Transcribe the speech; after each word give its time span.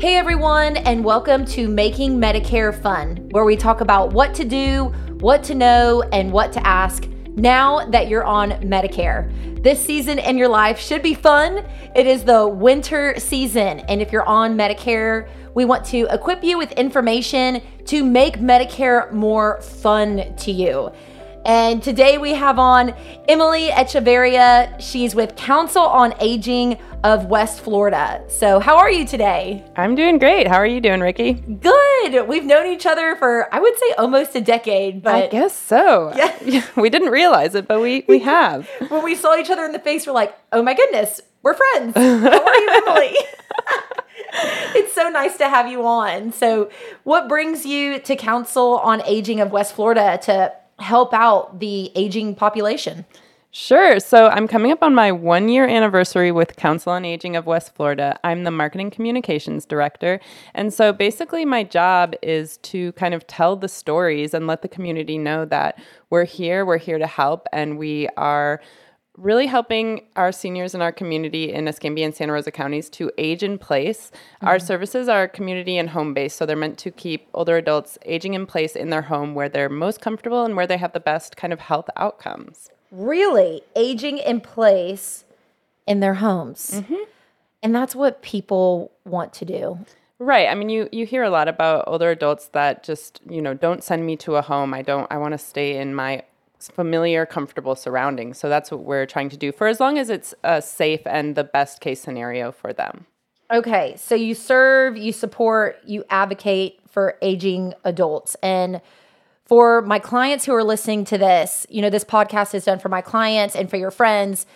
Hey 0.00 0.16
everyone, 0.16 0.78
and 0.78 1.04
welcome 1.04 1.44
to 1.44 1.68
Making 1.68 2.18
Medicare 2.18 2.74
Fun, 2.74 3.28
where 3.32 3.44
we 3.44 3.54
talk 3.54 3.82
about 3.82 4.14
what 4.14 4.34
to 4.36 4.46
do, 4.46 4.84
what 5.18 5.44
to 5.44 5.54
know, 5.54 6.00
and 6.10 6.32
what 6.32 6.54
to 6.54 6.66
ask 6.66 7.06
now 7.34 7.84
that 7.90 8.08
you're 8.08 8.24
on 8.24 8.52
Medicare. 8.62 9.30
This 9.62 9.78
season 9.78 10.18
in 10.18 10.38
your 10.38 10.48
life 10.48 10.80
should 10.80 11.02
be 11.02 11.12
fun. 11.12 11.66
It 11.94 12.06
is 12.06 12.24
the 12.24 12.48
winter 12.48 13.14
season, 13.18 13.80
and 13.80 14.00
if 14.00 14.10
you're 14.10 14.24
on 14.24 14.56
Medicare, 14.56 15.28
we 15.54 15.66
want 15.66 15.84
to 15.88 16.06
equip 16.10 16.42
you 16.42 16.56
with 16.56 16.72
information 16.72 17.60
to 17.84 18.02
make 18.02 18.38
Medicare 18.38 19.12
more 19.12 19.60
fun 19.60 20.34
to 20.36 20.50
you. 20.50 20.90
And 21.44 21.82
today 21.82 22.18
we 22.18 22.34
have 22.34 22.58
on 22.58 22.90
Emily 23.26 23.68
Echevarria. 23.68 24.78
She's 24.78 25.14
with 25.14 25.36
Council 25.36 25.82
on 25.82 26.12
Aging 26.20 26.78
of 27.02 27.26
West 27.26 27.62
Florida. 27.62 28.22
So, 28.28 28.60
how 28.60 28.76
are 28.76 28.90
you 28.90 29.06
today? 29.06 29.64
I'm 29.74 29.94
doing 29.94 30.18
great. 30.18 30.46
How 30.46 30.56
are 30.56 30.66
you 30.66 30.82
doing, 30.82 31.00
Ricki? 31.00 31.32
Good. 31.32 32.28
We've 32.28 32.44
known 32.44 32.66
each 32.66 32.84
other 32.84 33.16
for, 33.16 33.52
I 33.54 33.58
would 33.58 33.78
say, 33.78 33.92
almost 33.96 34.34
a 34.36 34.42
decade. 34.42 35.02
But 35.02 35.14
I 35.14 35.26
guess 35.28 35.56
so. 35.56 36.12
Yeah. 36.14 36.64
we 36.76 36.90
didn't 36.90 37.10
realize 37.10 37.54
it, 37.54 37.66
but 37.66 37.80
we, 37.80 38.04
we 38.06 38.18
have. 38.20 38.68
when 38.88 39.02
we 39.02 39.14
saw 39.14 39.34
each 39.36 39.50
other 39.50 39.64
in 39.64 39.72
the 39.72 39.78
face, 39.78 40.06
we're 40.06 40.12
like, 40.12 40.38
oh 40.52 40.62
my 40.62 40.74
goodness, 40.74 41.22
we're 41.42 41.54
friends. 41.54 41.96
How 41.96 42.44
are 42.44 42.54
you, 42.54 42.68
Emily? 42.86 43.16
it's 44.76 44.92
so 44.92 45.08
nice 45.08 45.38
to 45.38 45.48
have 45.48 45.68
you 45.68 45.86
on. 45.86 46.32
So, 46.32 46.70
what 47.04 47.28
brings 47.28 47.64
you 47.64 47.98
to 48.00 48.14
Council 48.14 48.78
on 48.78 49.02
Aging 49.06 49.40
of 49.40 49.52
West 49.52 49.74
Florida 49.74 50.18
to 50.24 50.52
help 50.80 51.12
out 51.14 51.60
the 51.60 51.90
aging 51.94 52.34
population? 52.34 53.04
Sure. 53.52 53.98
So 53.98 54.28
I'm 54.28 54.46
coming 54.46 54.70
up 54.70 54.80
on 54.80 54.94
my 54.94 55.10
one 55.10 55.48
year 55.48 55.66
anniversary 55.66 56.30
with 56.30 56.54
Council 56.54 56.92
on 56.92 57.04
Aging 57.04 57.34
of 57.34 57.46
West 57.46 57.74
Florida. 57.74 58.16
I'm 58.22 58.44
the 58.44 58.52
marketing 58.52 58.92
communications 58.92 59.66
director. 59.66 60.20
And 60.54 60.72
so 60.72 60.92
basically, 60.92 61.44
my 61.44 61.64
job 61.64 62.14
is 62.22 62.58
to 62.58 62.92
kind 62.92 63.12
of 63.12 63.26
tell 63.26 63.56
the 63.56 63.66
stories 63.66 64.34
and 64.34 64.46
let 64.46 64.62
the 64.62 64.68
community 64.68 65.18
know 65.18 65.44
that 65.46 65.82
we're 66.10 66.26
here, 66.26 66.64
we're 66.64 66.78
here 66.78 66.98
to 66.98 67.08
help, 67.08 67.48
and 67.52 67.76
we 67.76 68.08
are 68.16 68.60
really 69.16 69.46
helping 69.46 70.02
our 70.16 70.32
seniors 70.32 70.74
in 70.74 70.80
our 70.80 70.92
community 70.92 71.52
in 71.52 71.68
Escambia 71.68 72.04
and 72.04 72.14
Santa 72.14 72.32
Rosa 72.32 72.50
counties 72.50 72.88
to 72.90 73.10
age 73.18 73.42
in 73.42 73.58
place. 73.58 74.10
Mm-hmm. 74.10 74.46
Our 74.48 74.58
services 74.58 75.08
are 75.08 75.28
community 75.28 75.76
and 75.76 75.90
home 75.90 76.14
based, 76.14 76.36
so 76.36 76.46
they're 76.46 76.56
meant 76.56 76.78
to 76.78 76.90
keep 76.90 77.28
older 77.34 77.56
adults 77.56 77.98
aging 78.04 78.34
in 78.34 78.46
place 78.46 78.76
in 78.76 78.90
their 78.90 79.02
home 79.02 79.34
where 79.34 79.48
they're 79.48 79.68
most 79.68 80.00
comfortable 80.00 80.44
and 80.44 80.56
where 80.56 80.66
they 80.66 80.78
have 80.78 80.92
the 80.92 81.00
best 81.00 81.36
kind 81.36 81.52
of 81.52 81.60
health 81.60 81.90
outcomes. 81.96 82.70
Really? 82.90 83.62
Aging 83.76 84.18
in 84.18 84.40
place 84.40 85.24
in 85.86 86.00
their 86.00 86.14
homes. 86.14 86.70
Mm-hmm. 86.74 87.04
And 87.62 87.74
that's 87.74 87.94
what 87.94 88.22
people 88.22 88.90
want 89.04 89.32
to 89.34 89.44
do. 89.44 89.78
Right. 90.18 90.48
I 90.48 90.54
mean, 90.54 90.68
you 90.68 90.88
you 90.92 91.06
hear 91.06 91.22
a 91.22 91.30
lot 91.30 91.48
about 91.48 91.84
older 91.86 92.10
adults 92.10 92.48
that 92.48 92.82
just 92.82 93.20
you 93.28 93.40
know 93.40 93.54
don't 93.54 93.82
send 93.82 94.04
me 94.04 94.16
to 94.16 94.36
a 94.36 94.42
home. 94.42 94.74
I 94.74 94.82
don't. 94.82 95.10
I 95.10 95.16
want 95.16 95.32
to 95.32 95.38
stay 95.38 95.78
in 95.78 95.94
my 95.94 96.22
familiar, 96.68 97.26
comfortable 97.26 97.74
surroundings. 97.74 98.38
So 98.38 98.48
that's 98.48 98.70
what 98.70 98.84
we're 98.84 99.06
trying 99.06 99.28
to 99.30 99.36
do 99.36 99.52
for 99.52 99.66
as 99.66 99.80
long 99.80 99.98
as 99.98 100.10
it's 100.10 100.34
a 100.44 100.60
safe 100.60 101.00
and 101.06 101.34
the 101.34 101.44
best 101.44 101.80
case 101.80 102.00
scenario 102.00 102.52
for 102.52 102.72
them. 102.72 103.06
Okay, 103.52 103.94
so 103.96 104.14
you 104.14 104.34
serve, 104.34 104.96
you 104.96 105.12
support, 105.12 105.78
you 105.84 106.04
advocate 106.08 106.78
for 106.88 107.16
aging 107.20 107.74
adults. 107.84 108.36
And 108.42 108.80
for 109.44 109.82
my 109.82 109.98
clients 109.98 110.44
who 110.44 110.54
are 110.54 110.62
listening 110.62 111.04
to 111.06 111.18
this, 111.18 111.66
you 111.68 111.82
know, 111.82 111.90
this 111.90 112.04
podcast 112.04 112.54
is 112.54 112.64
done 112.64 112.78
for 112.78 112.88
my 112.88 113.00
clients 113.00 113.56
and 113.56 113.68
for 113.68 113.76
your 113.76 113.90
friends 113.90 114.46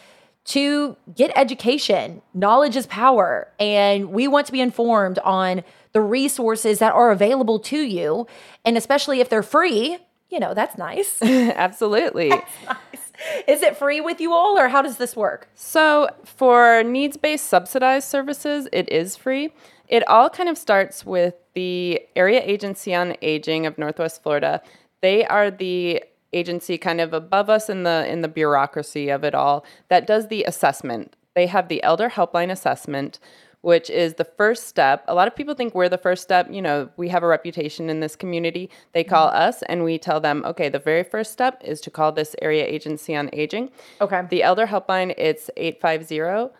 to 0.44 0.96
get 1.12 1.32
education. 1.36 2.22
Knowledge 2.34 2.76
is 2.76 2.86
power. 2.86 3.48
And 3.58 4.10
we 4.10 4.28
want 4.28 4.46
to 4.46 4.52
be 4.52 4.60
informed 4.60 5.18
on 5.20 5.64
the 5.92 6.00
resources 6.00 6.78
that 6.78 6.92
are 6.92 7.10
available 7.10 7.58
to 7.60 7.78
you. 7.78 8.26
And 8.64 8.76
especially 8.76 9.20
if 9.20 9.28
they're 9.28 9.42
free, 9.42 9.98
you 10.34 10.40
know, 10.40 10.52
that's 10.52 10.76
nice. 10.76 11.22
Absolutely. 11.22 12.30
That's 12.30 12.50
nice. 12.66 13.12
Is 13.46 13.62
it 13.62 13.76
free 13.76 14.00
with 14.00 14.20
you 14.20 14.32
all, 14.32 14.58
or 14.58 14.66
how 14.66 14.82
does 14.82 14.96
this 14.96 15.14
work? 15.14 15.48
So, 15.54 16.08
for 16.24 16.82
needs 16.82 17.16
based 17.16 17.46
subsidized 17.46 18.08
services, 18.08 18.68
it 18.72 18.90
is 18.90 19.14
free. 19.14 19.52
It 19.86 20.06
all 20.08 20.28
kind 20.28 20.48
of 20.48 20.58
starts 20.58 21.06
with 21.06 21.34
the 21.54 22.00
Area 22.16 22.42
Agency 22.44 22.92
on 22.92 23.14
Aging 23.22 23.64
of 23.64 23.78
Northwest 23.78 24.24
Florida. 24.24 24.60
They 25.02 25.24
are 25.24 25.52
the 25.52 26.02
agency 26.32 26.76
kind 26.78 27.00
of 27.00 27.12
above 27.12 27.48
us 27.48 27.70
in 27.70 27.84
the 27.84 28.04
in 28.10 28.22
the 28.22 28.28
bureaucracy 28.28 29.10
of 29.10 29.22
it 29.22 29.36
all 29.36 29.64
that 29.88 30.08
does 30.08 30.26
the 30.26 30.42
assessment. 30.42 31.14
They 31.36 31.46
have 31.46 31.68
the 31.68 31.80
elder 31.84 32.10
helpline 32.10 32.50
assessment 32.50 33.20
which 33.64 33.88
is 33.88 34.14
the 34.14 34.24
first 34.24 34.68
step. 34.68 35.02
A 35.08 35.14
lot 35.14 35.26
of 35.26 35.34
people 35.34 35.54
think 35.54 35.74
we're 35.74 35.88
the 35.88 35.96
first 35.96 36.22
step. 36.22 36.48
You 36.50 36.60
know, 36.60 36.90
we 36.98 37.08
have 37.08 37.22
a 37.22 37.26
reputation 37.26 37.88
in 37.88 38.00
this 38.00 38.14
community. 38.14 38.68
They 38.92 39.02
call 39.02 39.28
mm-hmm. 39.28 39.48
us 39.48 39.62
and 39.62 39.82
we 39.82 39.96
tell 39.96 40.20
them, 40.20 40.44
okay, 40.44 40.68
the 40.68 40.78
very 40.78 41.02
first 41.02 41.32
step 41.32 41.62
is 41.64 41.80
to 41.80 41.90
call 41.90 42.12
this 42.12 42.36
area 42.42 42.66
agency 42.66 43.16
on 43.16 43.30
aging. 43.32 43.70
Okay. 44.02 44.20
The 44.28 44.42
elder 44.42 44.66
helpline, 44.66 45.14
it's 45.16 45.48
850 45.56 46.52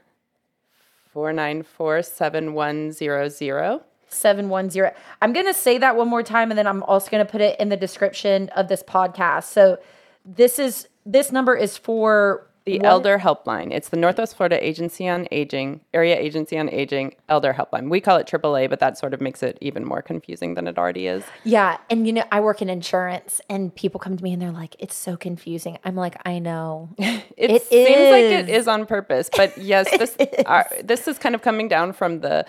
494 1.13 2.03
7100. 2.03 3.81
710. 4.09 4.93
I'm 5.21 5.35
going 5.35 5.47
to 5.47 5.53
say 5.53 5.77
that 5.77 5.97
one 5.97 6.09
more 6.09 6.23
time 6.23 6.51
and 6.51 6.57
then 6.57 6.67
I'm 6.67 6.83
also 6.85 7.11
going 7.11 7.25
to 7.25 7.31
put 7.31 7.43
it 7.43 7.61
in 7.61 7.69
the 7.69 7.77
description 7.77 8.49
of 8.57 8.69
this 8.69 8.83
podcast. 8.83 9.45
So 9.45 9.79
this 10.25 10.59
is 10.59 10.89
this 11.05 11.31
number 11.31 11.55
is 11.55 11.77
for 11.77 12.47
the 12.65 12.79
what? 12.79 12.87
Elder 12.87 13.19
Helpline. 13.19 13.73
It's 13.73 13.91
the 13.91 13.97
Northwest 13.97 14.37
Florida 14.37 14.65
Agency 14.67 15.09
on 15.09 15.29
Aging, 15.31 15.81
Area 15.93 16.17
Agency 16.17 16.59
on 16.59 16.71
Aging 16.71 17.15
Elder 17.29 17.53
Helpline. 17.53 17.91
We 17.91 18.01
call 18.01 18.17
it 18.17 18.27
AAA, 18.27 18.71
but 18.71 18.81
that 18.81 18.97
sort 18.97 19.13
of 19.13 19.21
makes 19.21 19.43
it 19.43 19.59
even 19.61 19.85
more 19.85 20.01
confusing 20.01 20.55
than 20.55 20.67
it 20.67 20.79
already 20.79 21.07
is. 21.07 21.25
Yeah. 21.45 21.77
And, 21.91 22.07
you 22.07 22.13
know, 22.15 22.25
I 22.33 22.41
work 22.41 22.63
in 22.63 22.71
insurance 22.71 23.43
and 23.51 23.75
people 23.75 24.01
come 24.01 24.17
to 24.17 24.25
me 24.25 24.33
and 24.33 24.41
they're 24.41 24.51
like, 24.51 24.77
it's 24.79 24.95
so 24.95 25.17
confusing. 25.17 25.79
I'm 25.85 25.95
like, 25.95 26.17
I 26.25 26.39
know. 26.39 26.89
it, 26.99 27.25
it 27.37 27.63
seems 27.65 27.91
is. 27.91 28.11
like 28.11 28.25
it 28.25 28.49
is 28.49 28.67
on 28.67 28.87
purpose. 28.87 29.29
But 29.35 29.59
yes, 29.59 29.91
this, 29.91 30.17
are, 30.47 30.67
this 30.83 31.07
is 31.07 31.19
kind 31.19 31.35
of 31.35 31.43
coming 31.43 31.69
down 31.69 31.93
from 31.93 32.21
the 32.21 32.47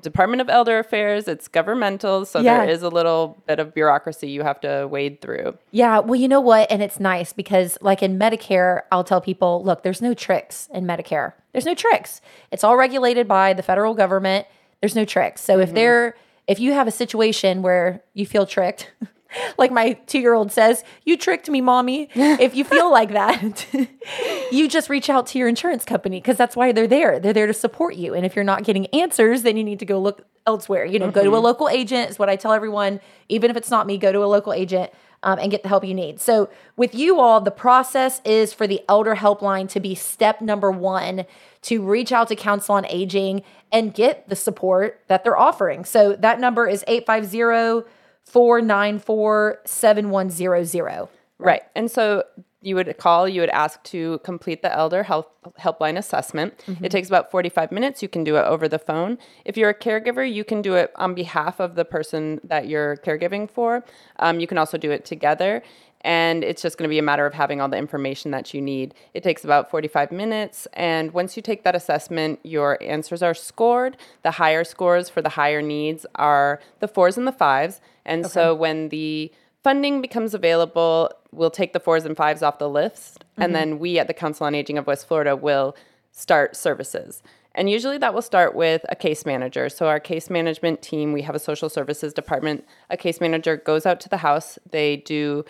Department 0.00 0.40
of 0.40 0.48
Elder 0.48 0.78
Affairs. 0.78 1.28
It's 1.28 1.48
governmental, 1.48 2.24
so 2.24 2.40
yeah. 2.40 2.58
there 2.58 2.74
is 2.74 2.82
a 2.82 2.88
little 2.88 3.42
bit 3.46 3.58
of 3.58 3.74
bureaucracy 3.74 4.28
you 4.28 4.42
have 4.42 4.60
to 4.60 4.86
wade 4.88 5.20
through. 5.20 5.56
Yeah, 5.70 6.00
well, 6.00 6.16
you 6.16 6.28
know 6.28 6.40
what? 6.40 6.70
And 6.70 6.82
it's 6.82 7.00
nice 7.00 7.32
because, 7.32 7.78
like 7.80 8.02
in 8.02 8.18
Medicare, 8.18 8.82
I'll 8.92 9.04
tell 9.04 9.20
people, 9.20 9.62
look, 9.64 9.82
there's 9.82 10.02
no 10.02 10.14
tricks 10.14 10.68
in 10.72 10.86
Medicare. 10.86 11.32
There's 11.52 11.66
no 11.66 11.74
tricks. 11.74 12.20
It's 12.50 12.64
all 12.64 12.76
regulated 12.76 13.26
by 13.26 13.52
the 13.52 13.62
federal 13.62 13.94
government. 13.94 14.46
There's 14.80 14.94
no 14.94 15.04
tricks. 15.04 15.40
So 15.40 15.54
mm-hmm. 15.54 15.62
if 15.62 15.74
there, 15.74 16.16
if 16.46 16.60
you 16.60 16.72
have 16.72 16.86
a 16.86 16.92
situation 16.92 17.62
where 17.62 18.02
you 18.14 18.26
feel 18.26 18.46
tricked, 18.46 18.92
like 19.58 19.70
my 19.70 19.92
two 20.06 20.18
year 20.18 20.34
old 20.34 20.52
says, 20.52 20.84
You 21.04 21.16
tricked 21.16 21.48
me, 21.48 21.60
mommy. 21.60 22.08
if 22.14 22.54
you 22.54 22.64
feel 22.64 22.90
like 22.90 23.12
that, 23.12 23.66
you 24.52 24.68
just 24.68 24.88
reach 24.88 25.10
out 25.10 25.26
to 25.28 25.38
your 25.38 25.48
insurance 25.48 25.84
company 25.84 26.20
because 26.20 26.36
that's 26.36 26.56
why 26.56 26.72
they're 26.72 26.86
there. 26.86 27.18
They're 27.18 27.32
there 27.32 27.46
to 27.46 27.54
support 27.54 27.96
you. 27.96 28.14
And 28.14 28.24
if 28.24 28.36
you're 28.36 28.44
not 28.44 28.64
getting 28.64 28.86
answers, 28.88 29.42
then 29.42 29.56
you 29.56 29.64
need 29.64 29.78
to 29.80 29.86
go 29.86 30.00
look 30.00 30.26
elsewhere. 30.46 30.84
You 30.84 30.98
know, 30.98 31.06
mm-hmm. 31.06 31.14
go 31.14 31.24
to 31.24 31.30
a 31.30 31.32
mm-hmm. 31.34 31.44
local 31.44 31.68
agent, 31.68 32.10
is 32.10 32.18
what 32.18 32.28
I 32.28 32.36
tell 32.36 32.52
everyone. 32.52 33.00
Even 33.28 33.50
if 33.50 33.56
it's 33.56 33.70
not 33.70 33.86
me, 33.86 33.98
go 33.98 34.12
to 34.12 34.24
a 34.24 34.26
local 34.26 34.52
agent. 34.52 34.90
Um, 35.22 35.38
and 35.40 35.50
get 35.50 35.62
the 35.62 35.68
help 35.68 35.82
you 35.82 35.94
need. 35.94 36.20
So, 36.20 36.50
with 36.76 36.94
you 36.94 37.18
all, 37.18 37.40
the 37.40 37.50
process 37.50 38.20
is 38.24 38.52
for 38.52 38.66
the 38.66 38.82
elder 38.86 39.16
helpline 39.16 39.66
to 39.70 39.80
be 39.80 39.94
step 39.94 40.42
number 40.42 40.70
one 40.70 41.24
to 41.62 41.82
reach 41.82 42.12
out 42.12 42.28
to 42.28 42.36
Council 42.36 42.74
on 42.74 42.84
Aging 42.84 43.42
and 43.72 43.94
get 43.94 44.28
the 44.28 44.36
support 44.36 45.02
that 45.08 45.24
they're 45.24 45.36
offering. 45.36 45.86
So, 45.86 46.12
that 46.12 46.38
number 46.38 46.68
is 46.68 46.84
850 46.86 47.90
494 48.26 49.60
7100. 49.64 51.08
Right. 51.38 51.62
And 51.74 51.90
so 51.90 52.24
you 52.66 52.74
would 52.74 52.98
call, 52.98 53.28
you 53.28 53.40
would 53.40 53.50
ask 53.50 53.80
to 53.84 54.18
complete 54.24 54.62
the 54.62 54.74
elder 54.74 55.04
health 55.04 55.28
helpline 55.60 55.96
assessment. 55.96 56.58
Mm-hmm. 56.66 56.84
It 56.84 56.90
takes 56.90 57.06
about 57.06 57.30
45 57.30 57.70
minutes. 57.70 58.02
You 58.02 58.08
can 58.08 58.24
do 58.24 58.36
it 58.36 58.44
over 58.44 58.66
the 58.66 58.78
phone. 58.78 59.18
If 59.44 59.56
you're 59.56 59.70
a 59.70 59.74
caregiver, 59.74 60.30
you 60.30 60.42
can 60.42 60.62
do 60.62 60.74
it 60.74 60.90
on 60.96 61.14
behalf 61.14 61.60
of 61.60 61.76
the 61.76 61.84
person 61.84 62.40
that 62.42 62.66
you're 62.66 62.96
caregiving 62.96 63.48
for. 63.48 63.84
Um, 64.18 64.40
you 64.40 64.48
can 64.48 64.58
also 64.58 64.78
do 64.78 64.90
it 64.90 65.04
together. 65.04 65.62
And 66.00 66.44
it's 66.44 66.62
just 66.62 66.78
going 66.78 66.88
to 66.88 66.92
be 66.92 66.98
a 66.98 67.02
matter 67.02 67.26
of 67.26 67.34
having 67.34 67.60
all 67.60 67.68
the 67.68 67.76
information 67.76 68.30
that 68.30 68.52
you 68.54 68.60
need. 68.60 68.94
It 69.14 69.22
takes 69.22 69.44
about 69.44 69.70
45 69.70 70.12
minutes. 70.12 70.66
And 70.72 71.12
once 71.12 71.36
you 71.36 71.42
take 71.42 71.64
that 71.64 71.74
assessment, 71.74 72.40
your 72.42 72.82
answers 72.82 73.22
are 73.22 73.34
scored. 73.34 73.96
The 74.22 74.32
higher 74.32 74.64
scores 74.64 75.08
for 75.08 75.22
the 75.22 75.30
higher 75.30 75.62
needs 75.62 76.06
are 76.14 76.60
the 76.80 76.88
fours 76.88 77.16
and 77.16 77.26
the 77.26 77.32
fives. 77.32 77.80
And 78.06 78.24
okay. 78.24 78.32
so 78.32 78.54
when 78.54 78.88
the 78.88 79.30
funding 79.62 80.00
becomes 80.00 80.32
available, 80.32 81.10
we'll 81.32 81.50
take 81.50 81.74
the 81.74 81.80
fours 81.80 82.06
and 82.06 82.16
fives 82.16 82.42
off 82.42 82.58
the 82.58 82.68
list. 82.68 83.20
Mm-hmm. 83.20 83.42
And 83.42 83.54
then 83.54 83.78
we 83.78 83.98
at 83.98 84.06
the 84.06 84.14
Council 84.14 84.46
on 84.46 84.54
Aging 84.54 84.78
of 84.78 84.86
West 84.86 85.06
Florida 85.06 85.36
will 85.36 85.76
start 86.12 86.56
services. 86.56 87.22
And 87.54 87.68
usually 87.68 87.98
that 87.98 88.14
will 88.14 88.22
start 88.22 88.54
with 88.54 88.84
a 88.88 88.94
case 88.94 89.26
manager. 89.26 89.68
So, 89.68 89.88
our 89.88 89.98
case 89.98 90.30
management 90.30 90.82
team, 90.82 91.12
we 91.12 91.22
have 91.22 91.34
a 91.34 91.38
social 91.38 91.68
services 91.68 92.12
department. 92.12 92.66
A 92.90 92.96
case 92.96 93.20
manager 93.20 93.56
goes 93.56 93.86
out 93.86 93.98
to 94.00 94.08
the 94.08 94.18
house, 94.18 94.58
they 94.70 94.96
do 94.96 95.44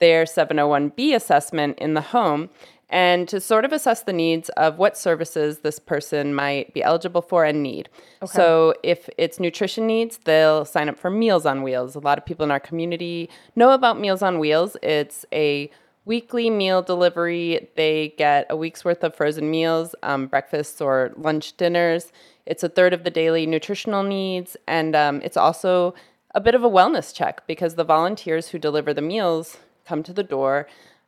their 0.00 0.24
701B 0.24 1.14
assessment 1.14 1.78
in 1.78 1.94
the 1.94 2.00
home, 2.00 2.50
and 2.92 3.26
to 3.26 3.40
sort 3.40 3.64
of 3.64 3.72
assess 3.72 4.02
the 4.02 4.12
needs 4.12 4.50
of 4.50 4.76
what 4.76 4.98
services 4.98 5.60
this 5.60 5.78
person 5.78 6.34
might 6.34 6.74
be 6.74 6.82
eligible 6.82 7.22
for 7.22 7.44
and 7.44 7.62
need. 7.62 7.88
So, 8.26 8.74
if 8.82 9.08
it's 9.16 9.40
nutrition 9.40 9.86
needs, 9.86 10.20
they'll 10.24 10.66
sign 10.66 10.90
up 10.90 10.98
for 10.98 11.10
Meals 11.10 11.46
on 11.46 11.62
Wheels. 11.62 11.96
A 11.96 12.00
lot 12.00 12.18
of 12.18 12.26
people 12.26 12.44
in 12.44 12.50
our 12.50 12.60
community 12.60 13.30
know 13.56 13.72
about 13.72 13.98
Meals 13.98 14.22
on 14.22 14.38
Wheels. 14.38 14.76
It's 14.82 15.24
a 15.32 15.70
weekly 16.04 16.50
meal 16.50 16.82
delivery. 16.82 17.70
They 17.76 18.14
get 18.18 18.46
a 18.50 18.56
week's 18.56 18.84
worth 18.84 19.02
of 19.02 19.14
frozen 19.14 19.50
meals, 19.50 19.94
um, 20.02 20.26
breakfasts 20.26 20.80
or 20.80 21.12
lunch 21.16 21.56
dinners. 21.56 22.12
It's 22.44 22.62
a 22.62 22.68
third 22.68 22.92
of 22.92 23.04
the 23.04 23.10
daily 23.10 23.46
nutritional 23.46 24.02
needs, 24.02 24.56
and 24.66 24.94
um, 24.94 25.22
it's 25.22 25.36
also 25.36 25.94
a 26.34 26.40
bit 26.40 26.54
of 26.54 26.62
a 26.62 26.68
wellness 26.68 27.14
check 27.14 27.46
because 27.46 27.76
the 27.76 27.84
volunteers 27.84 28.48
who 28.48 28.58
deliver 28.58 28.92
the 28.92 29.00
meals 29.00 29.56
come 29.86 30.02
to 30.02 30.12
the 30.12 30.22
door. 30.22 30.66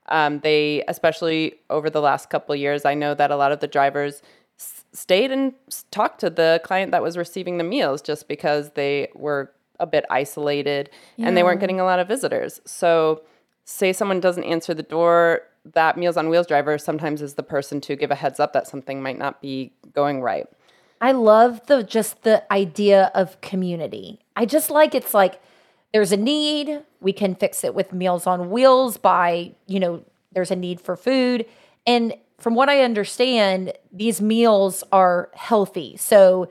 Um, 0.08 0.40
they, 0.40 0.84
especially 0.88 1.54
over 1.70 1.88
the 1.88 2.00
last 2.00 2.30
couple 2.30 2.52
of 2.52 2.60
years, 2.60 2.84
I 2.84 2.94
know 2.94 3.14
that 3.14 3.30
a 3.30 3.36
lot 3.36 3.52
of 3.52 3.60
the 3.60 3.66
drivers 3.66 4.22
s- 4.58 4.84
stayed 4.92 5.30
and 5.30 5.54
talked 5.90 6.20
to 6.20 6.30
the 6.30 6.60
client 6.64 6.92
that 6.92 7.02
was 7.02 7.16
receiving 7.16 7.58
the 7.58 7.64
meals 7.64 8.02
just 8.02 8.28
because 8.28 8.70
they 8.70 9.08
were 9.14 9.50
a 9.80 9.86
bit 9.86 10.04
isolated 10.10 10.90
and 11.18 11.36
they 11.36 11.42
weren't 11.42 11.60
getting 11.60 11.80
a 11.80 11.84
lot 11.84 11.98
of 11.98 12.06
visitors. 12.06 12.60
So, 12.64 13.22
say 13.64 13.92
someone 13.92 14.20
doesn't 14.20 14.44
answer 14.44 14.74
the 14.74 14.82
door, 14.82 15.42
that 15.72 15.96
Meals 15.96 16.16
on 16.16 16.28
Wheels 16.28 16.46
driver 16.46 16.76
sometimes 16.78 17.22
is 17.22 17.34
the 17.34 17.42
person 17.42 17.80
to 17.82 17.96
give 17.96 18.10
a 18.10 18.14
heads 18.14 18.38
up 18.38 18.52
that 18.52 18.66
something 18.66 19.02
might 19.02 19.18
not 19.18 19.40
be 19.40 19.72
going 19.94 20.20
right. 20.20 20.46
I 21.00 21.12
love 21.12 21.66
the 21.66 21.82
just 21.82 22.22
the 22.22 22.50
idea 22.52 23.10
of 23.14 23.40
community. 23.40 24.20
I 24.36 24.46
just 24.46 24.70
like 24.70 24.94
it's 24.94 25.14
like 25.14 25.40
there's 25.94 26.10
a 26.10 26.16
need, 26.16 26.82
we 27.00 27.12
can 27.12 27.36
fix 27.36 27.62
it 27.62 27.72
with 27.72 27.92
Meals 27.92 28.26
on 28.26 28.50
Wheels 28.50 28.96
by, 28.98 29.52
you 29.68 29.78
know, 29.78 30.02
there's 30.32 30.50
a 30.50 30.56
need 30.56 30.80
for 30.80 30.96
food. 30.96 31.46
And 31.86 32.14
from 32.38 32.56
what 32.56 32.68
I 32.68 32.80
understand, 32.80 33.72
these 33.92 34.20
meals 34.20 34.82
are 34.90 35.30
healthy. 35.34 35.96
So 35.96 36.48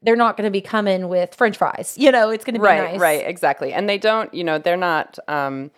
they're 0.00 0.14
not 0.14 0.36
going 0.36 0.46
to 0.46 0.50
be 0.52 0.60
coming 0.60 1.08
with 1.08 1.34
french 1.34 1.56
fries. 1.56 1.96
You 1.98 2.12
know, 2.12 2.30
it's 2.30 2.44
going 2.44 2.54
to 2.54 2.60
be 2.60 2.66
right 2.66 2.92
nice. 2.92 3.00
right 3.00 3.26
exactly 3.26 3.72
and 3.72 3.88
they 3.88 3.98
don't 3.98 4.32
you 4.32 4.44
know 4.44 4.58
they're 4.58 4.76
not 4.76 5.18
um 5.26 5.70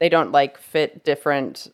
they 0.00 0.08
don't 0.08 0.32
like 0.32 0.58
fit 0.58 1.04
different 1.04 1.72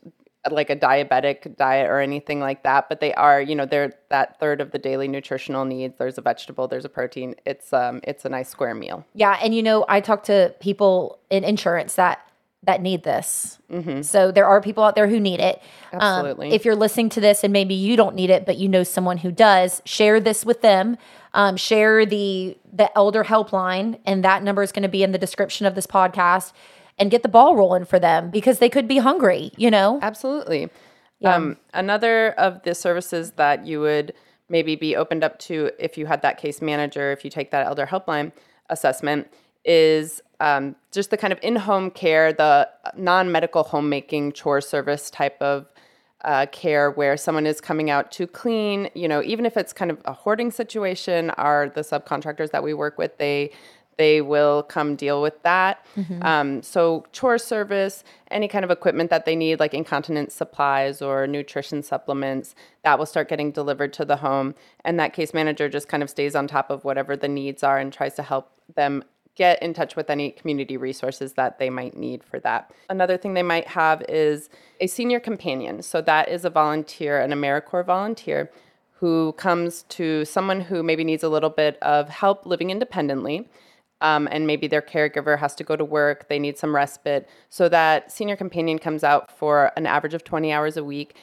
like 0.50 0.70
a 0.70 0.76
diabetic 0.76 1.56
diet 1.56 1.88
or 1.88 2.00
anything 2.00 2.40
like 2.40 2.64
that 2.64 2.88
but 2.88 2.98
they 3.00 3.14
are 3.14 3.40
you 3.40 3.54
know 3.54 3.64
they're 3.64 3.94
that 4.08 4.40
third 4.40 4.60
of 4.60 4.72
the 4.72 4.78
daily 4.78 5.06
nutritional 5.06 5.64
needs 5.64 5.94
there's 5.98 6.18
a 6.18 6.20
vegetable 6.20 6.66
there's 6.66 6.84
a 6.84 6.88
protein 6.88 7.34
it's 7.46 7.72
um 7.72 8.00
it's 8.02 8.24
a 8.24 8.28
nice 8.28 8.48
square 8.48 8.74
meal 8.74 9.04
Yeah, 9.14 9.38
and 9.42 9.54
you 9.54 9.62
know, 9.62 9.84
I 9.88 10.00
talk 10.00 10.24
to 10.24 10.54
people 10.60 11.18
in 11.30 11.44
insurance 11.44 11.94
that 11.94 12.26
that 12.64 12.80
need 12.80 13.02
this. 13.02 13.58
So 14.02 14.30
there 14.30 14.46
are 14.46 14.60
people 14.60 14.84
out 14.84 14.94
there 14.94 15.08
who 15.08 15.18
need 15.18 15.40
it. 15.40 15.60
Um, 15.92 16.00
Absolutely. 16.00 16.52
if 16.52 16.64
you're 16.64 16.76
listening 16.76 17.08
to 17.10 17.20
this 17.20 17.42
and 17.42 17.52
maybe 17.52 17.74
you 17.74 17.96
don't 17.96 18.14
need 18.14 18.30
it, 18.30 18.46
but 18.46 18.56
you 18.56 18.68
know 18.68 18.84
someone 18.84 19.18
who 19.18 19.32
does, 19.32 19.82
share 19.84 20.20
this 20.20 20.44
with 20.44 20.60
them. 20.62 20.96
Um, 21.34 21.56
share 21.56 22.04
the 22.06 22.56
the 22.72 22.96
elder 22.96 23.24
helpline, 23.24 23.98
and 24.04 24.22
that 24.24 24.42
number 24.42 24.62
is 24.62 24.70
going 24.70 24.82
to 24.82 24.88
be 24.88 25.02
in 25.02 25.12
the 25.12 25.18
description 25.18 25.66
of 25.66 25.74
this 25.74 25.86
podcast. 25.86 26.52
And 26.98 27.10
get 27.10 27.22
the 27.22 27.28
ball 27.28 27.56
rolling 27.56 27.84
for 27.84 27.98
them 27.98 28.30
because 28.30 28.58
they 28.58 28.68
could 28.68 28.86
be 28.86 28.98
hungry. 28.98 29.50
You 29.56 29.70
know, 29.70 29.98
Absolutely. 30.02 30.70
Um, 31.24 31.56
another 31.72 32.32
of 32.32 32.62
the 32.62 32.74
services 32.74 33.32
that 33.32 33.66
you 33.66 33.80
would 33.80 34.12
maybe 34.48 34.76
be 34.76 34.96
opened 34.96 35.24
up 35.24 35.38
to 35.38 35.70
if 35.78 35.96
you 35.96 36.06
had 36.06 36.22
that 36.22 36.38
case 36.38 36.60
manager, 36.60 37.12
if 37.12 37.24
you 37.24 37.30
take 37.30 37.50
that 37.52 37.66
elder 37.66 37.86
helpline 37.86 38.32
assessment, 38.68 39.28
is 39.64 40.20
um, 40.40 40.74
just 40.90 41.10
the 41.10 41.16
kind 41.16 41.32
of 41.32 41.38
in 41.42 41.56
home 41.56 41.90
care, 41.90 42.32
the 42.32 42.68
non 42.96 43.30
medical 43.30 43.62
homemaking 43.62 44.32
chore 44.32 44.60
service 44.60 45.10
type 45.10 45.40
of 45.40 45.66
uh, 46.24 46.46
care 46.52 46.90
where 46.90 47.16
someone 47.16 47.46
is 47.46 47.60
coming 47.60 47.90
out 47.90 48.12
to 48.12 48.26
clean, 48.26 48.88
you 48.94 49.08
know, 49.08 49.22
even 49.22 49.44
if 49.46 49.56
it's 49.56 49.72
kind 49.72 49.90
of 49.90 50.00
a 50.04 50.12
hoarding 50.12 50.50
situation, 50.50 51.30
are 51.30 51.68
the 51.68 51.80
subcontractors 51.80 52.50
that 52.50 52.62
we 52.62 52.74
work 52.74 52.98
with, 52.98 53.18
they 53.18 53.50
they 53.96 54.20
will 54.20 54.62
come 54.62 54.96
deal 54.96 55.20
with 55.20 55.42
that. 55.42 55.84
Um, 56.22 56.62
so 56.62 57.04
chore 57.12 57.38
service, 57.38 58.04
any 58.30 58.48
kind 58.48 58.64
of 58.64 58.70
equipment 58.70 59.10
that 59.10 59.24
they 59.24 59.36
need, 59.36 59.60
like 59.60 59.74
incontinence 59.74 60.34
supplies 60.34 61.02
or 61.02 61.26
nutrition 61.26 61.82
supplements, 61.82 62.54
that 62.84 62.98
will 62.98 63.06
start 63.06 63.28
getting 63.28 63.52
delivered 63.52 63.92
to 63.94 64.04
the 64.04 64.16
home. 64.16 64.54
And 64.84 64.98
that 64.98 65.12
case 65.12 65.34
manager 65.34 65.68
just 65.68 65.88
kind 65.88 66.02
of 66.02 66.10
stays 66.10 66.34
on 66.34 66.46
top 66.46 66.70
of 66.70 66.84
whatever 66.84 67.16
the 67.16 67.28
needs 67.28 67.62
are 67.62 67.78
and 67.78 67.92
tries 67.92 68.14
to 68.14 68.22
help 68.22 68.50
them 68.74 69.04
get 69.34 69.62
in 69.62 69.72
touch 69.72 69.96
with 69.96 70.10
any 70.10 70.30
community 70.30 70.76
resources 70.76 71.34
that 71.34 71.58
they 71.58 71.70
might 71.70 71.96
need 71.96 72.22
for 72.22 72.38
that. 72.40 72.70
Another 72.90 73.16
thing 73.16 73.34
they 73.34 73.42
might 73.42 73.66
have 73.68 74.02
is 74.08 74.50
a 74.80 74.86
senior 74.86 75.20
companion. 75.20 75.82
So 75.82 76.02
that 76.02 76.28
is 76.28 76.44
a 76.44 76.50
volunteer, 76.50 77.20
an 77.20 77.30
AmeriCorps 77.30 77.86
volunteer 77.86 78.50
who 79.02 79.32
comes 79.32 79.82
to 79.84 80.24
someone 80.24 80.60
who 80.60 80.82
maybe 80.82 81.02
needs 81.02 81.24
a 81.24 81.28
little 81.28 81.50
bit 81.50 81.76
of 81.82 82.08
help 82.08 82.46
living 82.46 82.70
independently. 82.70 83.48
Um, 84.02 84.28
and 84.32 84.46
maybe 84.46 84.66
their 84.66 84.82
caregiver 84.82 85.38
has 85.38 85.54
to 85.54 85.64
go 85.64 85.76
to 85.76 85.84
work, 85.84 86.28
they 86.28 86.40
need 86.40 86.58
some 86.58 86.74
respite. 86.74 87.28
So 87.48 87.68
that 87.68 88.10
senior 88.10 88.34
companion 88.36 88.78
comes 88.80 89.04
out 89.04 89.30
for 89.38 89.70
an 89.76 89.86
average 89.86 90.12
of 90.12 90.24
20 90.24 90.52
hours 90.52 90.76
a 90.76 90.82
week 90.82 91.16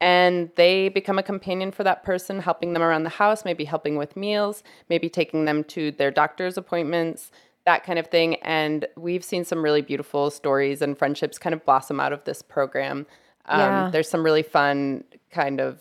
and 0.00 0.50
they 0.56 0.90
become 0.90 1.18
a 1.18 1.22
companion 1.22 1.72
for 1.72 1.82
that 1.84 2.04
person, 2.04 2.40
helping 2.40 2.74
them 2.74 2.82
around 2.82 3.04
the 3.04 3.10
house, 3.10 3.44
maybe 3.44 3.64
helping 3.64 3.96
with 3.96 4.16
meals, 4.16 4.62
maybe 4.90 5.08
taking 5.08 5.46
them 5.46 5.64
to 5.64 5.90
their 5.92 6.10
doctor's 6.10 6.58
appointments, 6.58 7.30
that 7.64 7.82
kind 7.84 7.98
of 7.98 8.08
thing. 8.08 8.34
And 8.36 8.86
we've 8.96 9.24
seen 9.24 9.44
some 9.44 9.62
really 9.62 9.80
beautiful 9.80 10.30
stories 10.30 10.82
and 10.82 10.98
friendships 10.98 11.38
kind 11.38 11.54
of 11.54 11.64
blossom 11.64 11.98
out 11.98 12.12
of 12.12 12.24
this 12.24 12.42
program. 12.42 13.06
Um, 13.46 13.60
Yeah. 13.60 13.90
There's 13.90 14.10
some 14.10 14.22
really 14.22 14.42
fun 14.42 15.04
kind 15.30 15.60
of 15.60 15.80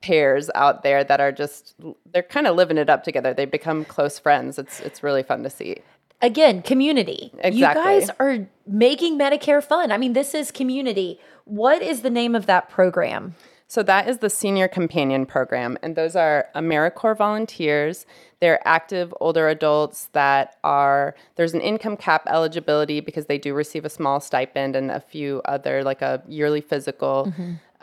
pairs 0.00 0.50
out 0.54 0.82
there 0.82 1.02
that 1.04 1.20
are 1.20 1.32
just 1.32 1.74
they're 2.12 2.22
kind 2.22 2.46
of 2.46 2.56
living 2.56 2.78
it 2.78 2.88
up 2.88 3.04
together. 3.04 3.34
They 3.34 3.44
become 3.44 3.84
close 3.84 4.18
friends. 4.18 4.58
It's 4.58 4.80
it's 4.80 5.02
really 5.02 5.22
fun 5.22 5.42
to 5.42 5.50
see. 5.50 5.78
again, 6.20 6.62
community. 6.62 7.32
You 7.44 7.62
guys 7.62 8.10
are 8.18 8.48
making 8.66 9.18
Medicare 9.18 9.62
fun. 9.62 9.92
I 9.92 9.98
mean, 9.98 10.12
this 10.14 10.34
is 10.34 10.50
community. 10.50 11.20
What 11.44 11.82
is 11.82 12.02
the 12.02 12.10
name 12.10 12.34
of 12.34 12.46
that 12.46 12.68
program? 12.68 13.34
So 13.70 13.82
that 13.82 14.08
is 14.08 14.18
the 14.18 14.30
Senior 14.30 14.66
Companion 14.66 15.26
Program, 15.26 15.76
and 15.82 15.94
those 15.94 16.16
are 16.16 16.46
AmeriCorps 16.54 17.18
volunteers. 17.18 18.06
They're 18.40 18.66
active 18.66 19.12
older 19.20 19.46
adults 19.48 20.08
that 20.12 20.56
are 20.64 21.14
there's 21.36 21.52
an 21.52 21.60
income 21.60 21.98
cap 21.98 22.22
eligibility 22.28 23.00
because 23.00 23.26
they 23.26 23.36
do 23.36 23.52
receive 23.52 23.84
a 23.84 23.90
small 23.90 24.20
stipend 24.20 24.74
and 24.74 24.90
a 24.90 25.00
few 25.00 25.42
other 25.44 25.84
like 25.84 26.00
a 26.00 26.22
yearly 26.26 26.62
physical 26.62 27.30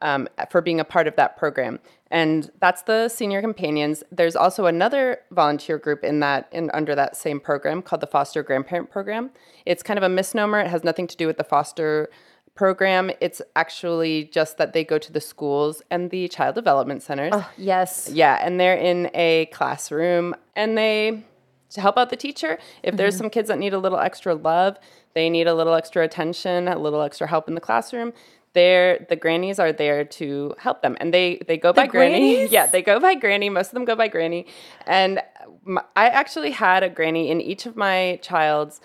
um, 0.02 0.28
for 0.50 0.62
being 0.62 0.80
a 0.80 0.84
part 0.84 1.08
of 1.08 1.16
that 1.18 1.38
program. 1.38 1.80
And 2.16 2.50
that's 2.62 2.84
the 2.84 3.10
Senior 3.10 3.42
Companions. 3.42 4.02
There's 4.10 4.38
also 4.38 4.68
another 4.68 5.20
volunteer 5.32 5.78
group 5.78 6.02
in 6.02 6.22
that 6.22 6.48
in 6.54 6.72
under 6.74 6.96
that 6.96 7.18
same 7.18 7.42
program 7.42 7.82
called 7.82 8.02
the 8.02 8.08
Foster 8.08 8.42
Grandparent 8.42 8.90
Program. 8.90 9.32
It's 9.66 9.84
kind 9.84 9.98
of 9.98 10.04
a 10.04 10.08
misnomer. 10.08 10.62
It 10.62 10.68
has 10.68 10.86
nothing 10.86 11.08
to 11.08 11.18
do 11.18 11.28
with 11.28 11.36
the 11.36 11.44
foster 11.44 12.10
program. 12.56 13.12
It's 13.20 13.42
actually 13.58 14.30
just 14.32 14.58
that 14.60 14.72
they 14.72 14.86
go 14.86 14.98
to 14.98 15.12
the 15.12 15.20
schools 15.20 15.82
and 15.92 16.10
the 16.10 16.30
child 16.30 16.56
development 16.56 17.04
centers. 17.04 17.34
oh, 17.36 17.52
Yes. 17.58 18.10
Yeah, 18.10 18.40
and 18.42 18.62
they're 18.62 18.78
in 18.78 19.12
a 19.14 19.48
classroom 19.48 20.36
and 20.56 20.78
they 20.78 21.26
to 21.72 21.82
help 21.82 21.98
out 21.98 22.12
the 22.12 22.16
teacher. 22.16 22.58
If 22.82 22.96
there's 22.96 23.16
mm-hmm. 23.16 23.24
some 23.24 23.30
kids 23.30 23.50
that 23.50 23.60
need 23.60 23.74
a 23.74 23.80
little 23.80 24.00
extra 24.00 24.36
love, 24.36 24.78
they 25.16 25.30
need 25.30 25.48
a 25.48 25.54
little 25.54 25.74
extra 25.74 26.06
attention, 26.06 26.70
a 26.70 26.80
little 26.80 27.02
extra 27.02 27.28
help 27.28 27.50
in 27.50 27.56
the 27.56 27.62
classroom. 27.62 28.14
They're, 28.56 29.06
the 29.10 29.16
grannies 29.18 29.60
are 29.60 29.72
there 29.74 30.04
to 30.20 30.56
help 30.58 30.82
them, 30.82 30.98
and 31.00 31.14
they 31.14 31.42
they 31.48 31.58
go 31.58 31.72
by 31.74 31.86
granny. 31.88 32.48
Yeah, 32.58 32.66
they 32.66 32.82
go 32.82 33.00
by 33.00 33.14
granny. 33.16 33.50
Most 33.50 33.68
of 33.68 33.74
them 33.74 33.86
go 33.86 33.96
by 33.96 34.08
granny, 34.08 34.48
and 34.88 35.22
my, 35.64 35.84
I 35.96 36.08
actually 36.08 36.52
had 36.52 36.82
a 36.82 36.90
granny 36.90 37.30
in 37.30 37.42
each 37.42 37.66
of 37.68 37.76
my 37.76 38.18
child's 38.24 38.80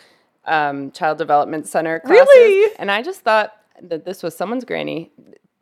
um, 0.45 0.91
child 0.91 1.19
development 1.19 1.67
center 1.69 2.01
classes, 2.01 2.27
Really? 2.35 2.75
and 2.79 2.91
I 2.91 3.01
just 3.03 3.21
thought 3.21 3.53
that 3.81 4.05
this 4.05 4.23
was 4.23 4.37
someone's 4.37 4.65
granny. 4.65 5.13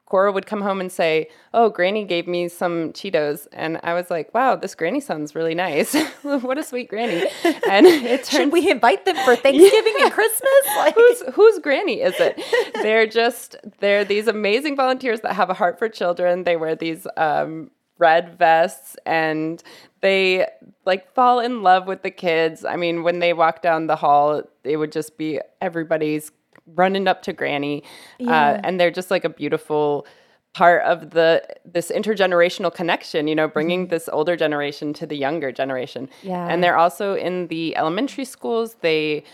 Cora 0.09 0.33
would 0.33 0.47
come 0.47 0.63
home 0.63 0.81
and 0.81 0.91
say, 0.91 1.29
"Oh, 1.53 1.69
Granny 1.69 2.05
gave 2.07 2.27
me 2.27 2.49
some 2.49 2.95
Cheetos," 2.95 3.47
and 3.53 3.79
I 3.83 3.93
was 3.93 4.11
like, 4.11 4.33
"Wow, 4.33 4.57
this 4.57 4.75
Granny 4.75 5.01
sounds 5.01 5.35
really 5.35 5.55
nice. 5.55 5.95
what 6.23 6.57
a 6.57 6.63
sweet 6.63 6.89
Granny!" 6.89 7.27
And 7.69 7.87
it 7.87 8.25
Should 8.27 8.51
we 8.51 8.71
invite 8.71 9.05
them 9.05 9.17
for 9.17 9.37
Thanksgiving 9.45 9.95
and 10.01 10.11
Christmas? 10.11 10.65
Like, 10.77 10.95
whose 10.95 11.23
whose 11.35 11.59
granny 11.59 12.01
is 12.01 12.15
it? 12.19 12.41
They're 12.75 13.07
just 13.07 13.57
they're 13.81 14.05
these 14.05 14.29
amazing 14.29 14.77
volunteers 14.77 15.21
that 15.21 15.35
have 15.35 15.51
a 15.51 15.55
heart 15.55 15.79
for 15.79 15.91
children. 15.91 16.45
They 16.45 16.57
wear 16.57 16.75
these 16.75 17.07
um, 17.19 17.71
red 17.99 18.39
vests 18.39 18.97
and 19.05 19.63
they 20.01 20.47
like 20.87 21.13
fall 21.13 21.41
in 21.41 21.63
love 21.63 21.87
with 21.87 22.03
the 22.03 22.11
kids. 22.11 22.65
I 22.65 22.77
mean, 22.77 23.03
when 23.03 23.19
they 23.19 23.35
walk 23.35 23.61
down 23.61 23.89
the 23.89 23.97
hall, 23.97 24.43
it 24.65 24.77
would 24.77 24.93
just 24.93 25.19
be 25.19 25.41
everybody's 25.61 26.31
running 26.75 27.09
up 27.09 27.23
to 27.23 27.33
Granny, 27.33 27.83
uh, 28.21 28.61
and 28.65 28.79
they're 28.81 28.91
just 28.91 29.11
like 29.11 29.25
a 29.25 29.29
beautiful 29.31 30.07
part 30.55 30.83
of 30.85 31.11
the 31.11 31.43
this 31.65 31.93
intergenerational 31.95 32.75
connection 32.75 33.29
you 33.29 33.35
know 33.35 33.47
bringing 33.47 33.89
this 33.89 34.09
older 34.11 34.35
generation 34.35 34.95
to 34.95 35.07
the 35.07 35.15
younger 35.15 35.53
generation 35.53 36.09
Yeah. 36.23 36.49
and 36.49 36.65
they're 36.65 36.77
also 36.77 37.15
in 37.15 37.49
the 37.49 37.77
elementary 37.77 38.25
schools 38.25 38.75
they 38.81 39.25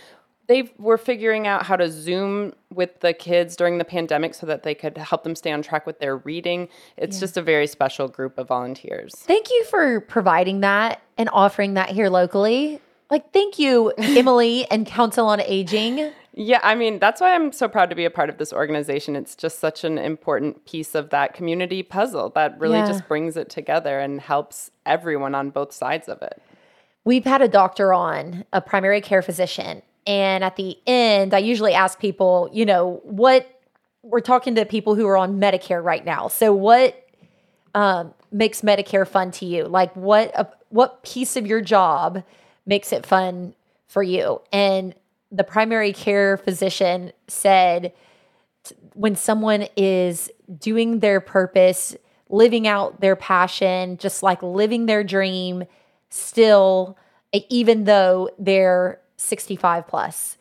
they 0.48 0.70
were 0.76 0.98
figuring 0.98 1.46
out 1.46 1.64
how 1.64 1.76
to 1.76 1.88
Zoom 1.88 2.52
with 2.70 3.00
the 3.00 3.12
kids 3.14 3.56
during 3.56 3.78
the 3.78 3.84
pandemic 3.84 4.34
so 4.34 4.44
that 4.46 4.62
they 4.64 4.74
could 4.74 4.98
help 4.98 5.22
them 5.24 5.34
stay 5.34 5.52
on 5.52 5.62
track 5.62 5.86
with 5.86 6.00
their 6.00 6.18
reading. 6.18 6.68
It's 6.98 7.18
just 7.18 7.38
a 7.38 7.42
very 7.42 7.66
special 7.66 8.08
group 8.08 8.36
of 8.36 8.48
volunteers. 8.48 9.14
Thank 9.16 9.48
you 9.50 9.64
for 9.64 10.00
providing 10.02 10.60
that 10.60 11.00
and 11.16 11.30
offering 11.32 11.74
that 11.74 11.88
here 11.90 12.10
locally. 12.10 12.78
Like, 13.10 13.32
thank 13.32 13.58
you, 13.58 13.90
Emily 13.98 14.66
and 14.70 14.86
Council 14.86 15.26
on 15.28 15.40
Aging. 15.40 16.10
Yeah, 16.36 16.58
I 16.64 16.74
mean, 16.74 16.98
that's 16.98 17.20
why 17.20 17.32
I'm 17.32 17.52
so 17.52 17.68
proud 17.68 17.90
to 17.90 17.96
be 17.96 18.04
a 18.04 18.10
part 18.10 18.28
of 18.28 18.38
this 18.38 18.52
organization. 18.52 19.14
It's 19.14 19.36
just 19.36 19.60
such 19.60 19.84
an 19.84 19.98
important 19.98 20.64
piece 20.66 20.96
of 20.96 21.10
that 21.10 21.32
community 21.32 21.84
puzzle 21.84 22.30
that 22.30 22.58
really 22.58 22.78
Yeah. 22.78 22.86
just 22.88 23.06
brings 23.06 23.36
it 23.36 23.48
together 23.48 24.00
and 24.00 24.20
helps 24.20 24.72
everyone 24.84 25.36
on 25.36 25.50
both 25.50 25.72
sides 25.72 26.08
of 26.08 26.20
it. 26.22 26.42
We've 27.04 27.24
had 27.24 27.40
a 27.40 27.46
doctor 27.46 27.94
on, 27.94 28.44
a 28.52 28.60
primary 28.60 29.00
care 29.00 29.22
physician. 29.22 29.82
And 30.08 30.42
at 30.42 30.56
the 30.56 30.76
end, 30.88 31.34
I 31.34 31.38
usually 31.38 31.72
ask 31.72 32.00
people, 32.00 32.50
you 32.52 32.66
know, 32.66 33.00
what 33.04 33.48
we're 34.02 34.20
talking 34.20 34.56
to 34.56 34.64
people 34.64 34.96
who 34.96 35.06
are 35.06 35.16
on 35.16 35.40
Medicare 35.40 35.82
right 35.82 36.04
now. 36.04 36.28
So, 36.28 36.52
what 36.52 37.00
um, 37.74 38.12
makes 38.32 38.60
Medicare 38.60 39.06
fun 39.06 39.30
to 39.32 39.46
you? 39.46 39.64
Like, 39.64 39.94
what 39.94 40.36
uh, 40.38 40.44
what 40.70 41.02
piece 41.04 41.36
of 41.36 41.46
your 41.46 41.60
job 41.60 42.22
makes 42.66 42.92
it 42.92 43.06
fun 43.06 43.54
for 43.86 44.02
you? 44.02 44.40
And 44.52 44.94
the 45.34 45.44
primary 45.44 45.92
care 45.92 46.36
physician 46.36 47.12
said, 47.26 47.92
when 48.94 49.16
someone 49.16 49.66
is 49.76 50.30
doing 50.58 51.00
their 51.00 51.20
purpose, 51.20 51.96
living 52.28 52.66
out 52.66 53.00
their 53.00 53.16
passion, 53.16 53.96
just 53.96 54.22
like 54.22 54.42
living 54.42 54.86
their 54.86 55.02
dream, 55.04 55.64
still, 56.08 56.96
even 57.48 57.84
though 57.84 58.30
they're 58.38 59.00
65 59.16 59.88
plus. 59.88 60.38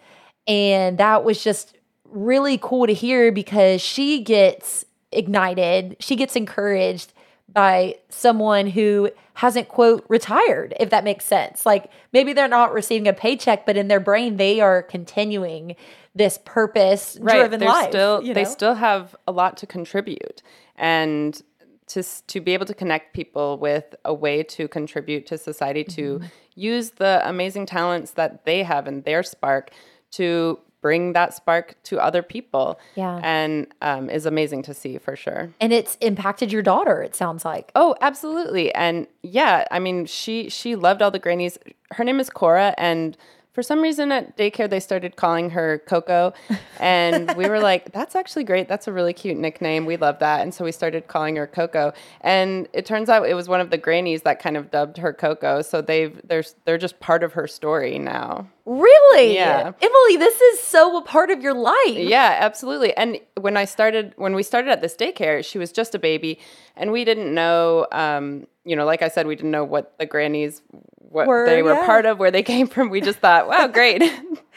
And 0.47 0.97
that 0.99 1.23
was 1.23 1.43
just 1.43 1.75
really 2.05 2.59
cool 2.61 2.85
to 2.85 2.93
hear 2.93 3.31
because 3.31 3.81
she 3.81 4.21
gets 4.21 4.85
ignited, 5.11 5.95
she 5.99 6.15
gets 6.15 6.35
encouraged 6.35 7.12
by 7.53 7.95
someone 8.09 8.67
who 8.67 9.09
hasn't 9.35 9.67
quote 9.67 10.05
retired 10.09 10.73
if 10.79 10.89
that 10.89 11.03
makes 11.03 11.25
sense. 11.25 11.65
Like 11.65 11.89
maybe 12.11 12.33
they're 12.33 12.47
not 12.47 12.73
receiving 12.73 13.07
a 13.07 13.13
paycheck 13.13 13.65
but 13.65 13.77
in 13.77 13.87
their 13.87 13.99
brain 13.99 14.37
they 14.37 14.59
are 14.61 14.81
continuing 14.81 15.75
this 16.15 16.39
purpose 16.45 17.15
driven 17.15 17.59
they're 17.59 17.69
life 17.69 17.89
still 17.89 18.23
you 18.23 18.33
they 18.33 18.45
still 18.45 18.75
have 18.75 19.15
a 19.27 19.31
lot 19.31 19.57
to 19.57 19.67
contribute. 19.67 20.41
And 20.75 21.41
to 21.87 22.03
to 22.27 22.41
be 22.41 22.53
able 22.53 22.65
to 22.65 22.73
connect 22.73 23.13
people 23.13 23.57
with 23.57 23.95
a 24.05 24.13
way 24.13 24.43
to 24.43 24.67
contribute 24.67 25.25
to 25.27 25.37
society 25.37 25.83
to 25.83 26.19
Mm-hmm. 26.19 26.27
use 26.55 26.91
the 26.91 27.21
amazing 27.27 27.65
talents 27.65 28.11
that 28.11 28.45
they 28.45 28.63
have 28.63 28.87
and 28.87 29.03
their 29.03 29.23
spark 29.23 29.71
to 30.11 30.59
bring 30.83 31.13
that 31.13 31.33
spark 31.33 31.73
to 31.85 31.99
other 31.99 32.21
people 32.21 32.79
Yeah. 32.93 33.19
and 33.23 33.65
um, 33.81 34.11
is 34.11 34.27
amazing 34.27 34.61
to 34.63 34.73
see 34.75 34.99
for 34.99 35.15
sure 35.15 35.49
and 35.59 35.73
it's 35.73 35.97
impacted 36.01 36.51
your 36.51 36.61
daughter 36.61 37.01
it 37.01 37.15
sounds 37.15 37.43
like 37.43 37.71
Oh, 37.75 37.95
absolutely. 38.01 38.71
And 38.75 39.07
yeah, 39.23 39.65
I 39.71 39.79
mean, 39.79 40.05
she 40.05 40.49
she 40.49 40.75
loved 40.75 41.01
all 41.01 41.09
the 41.11 41.17
grannies. 41.19 41.57
Her 41.91 42.03
name 42.03 42.19
is 42.19 42.29
Cora 42.29 42.75
and 42.77 43.17
for 43.53 43.61
some 43.61 43.81
reason 43.81 44.11
at 44.11 44.35
daycare 44.35 44.67
they 44.69 44.79
started 44.79 45.15
calling 45.15 45.51
her 45.51 45.77
Coco 45.87 46.33
and 46.79 47.33
we 47.37 47.47
were 47.47 47.59
like 47.59 47.91
that's 47.93 48.15
actually 48.15 48.43
great. 48.43 48.67
That's 48.67 48.87
a 48.87 48.91
really 48.91 49.13
cute 49.13 49.37
nickname. 49.37 49.85
We 49.85 49.95
love 49.97 50.19
that. 50.19 50.41
And 50.41 50.53
so 50.53 50.65
we 50.65 50.71
started 50.71 51.07
calling 51.07 51.35
her 51.37 51.47
Coco. 51.47 51.93
And 52.21 52.67
it 52.73 52.85
turns 52.85 53.09
out 53.09 53.27
it 53.29 53.35
was 53.35 53.47
one 53.47 53.61
of 53.61 53.69
the 53.69 53.77
grannies 53.77 54.23
that 54.23 54.39
kind 54.39 54.57
of 54.57 54.71
dubbed 54.71 54.97
her 54.97 55.13
Coco. 55.13 55.61
So 55.61 55.81
they've 55.81 56.19
they're 56.27 56.43
they're 56.65 56.77
just 56.79 56.99
part 56.99 57.23
of 57.23 57.33
her 57.33 57.47
story 57.47 57.97
now. 57.99 58.47
Really 58.65 59.35
Yeah. 59.35 59.71
emily 59.81 60.17
this 60.17 60.39
is 60.39 60.59
so 60.61 60.97
a 60.97 61.01
part 61.01 61.29
of 61.29 61.41
your 61.41 61.53
life 61.53 61.73
Yeah, 61.97 62.37
absolutely. 62.39 62.95
And 62.95 63.19
when 63.39 63.57
I 63.57 63.65
started, 63.65 64.13
when 64.15 64.33
we 64.35 64.43
started 64.43 64.71
at 64.71 64.81
this 64.81 64.95
daycare, 64.95 65.43
she 65.43 65.57
was 65.59 65.71
just 65.71 65.93
a 65.95 65.99
baby, 65.99 66.39
and 66.75 66.91
we 66.91 67.03
didn't 67.05 67.33
know, 67.33 67.87
um, 67.91 68.47
you 68.65 68.75
know, 68.75 68.85
like 68.85 69.01
I 69.01 69.09
said, 69.09 69.27
we 69.27 69.35
didn't 69.35 69.51
know 69.51 69.63
what 69.65 69.97
the 69.99 70.05
grannies, 70.05 70.61
what 70.97 71.27
Were, 71.27 71.45
they 71.45 71.61
were 71.61 71.73
yeah. 71.73 71.85
part 71.85 72.05
of, 72.05 72.19
where 72.19 72.31
they 72.31 72.43
came 72.53 72.67
from. 72.67 72.89
We 72.89 73.01
just 73.01 73.19
thought, 73.19 73.47
wow, 73.47 73.67
great. 73.67 74.01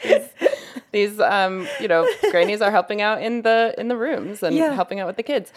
these, 0.03 0.29
these, 0.91 1.19
um, 1.19 1.67
you 1.81 1.87
know, 1.87 2.07
grannies 2.31 2.61
are 2.61 2.71
helping 2.71 3.01
out 3.01 3.21
in 3.21 3.41
the 3.41 3.73
in 3.77 3.87
the 3.89 3.97
rooms 3.97 4.41
and 4.43 4.55
Yeah. 4.55 4.73
helping 4.73 4.99
out 5.01 5.07
with 5.07 5.17
the 5.17 5.23
kids. 5.23 5.51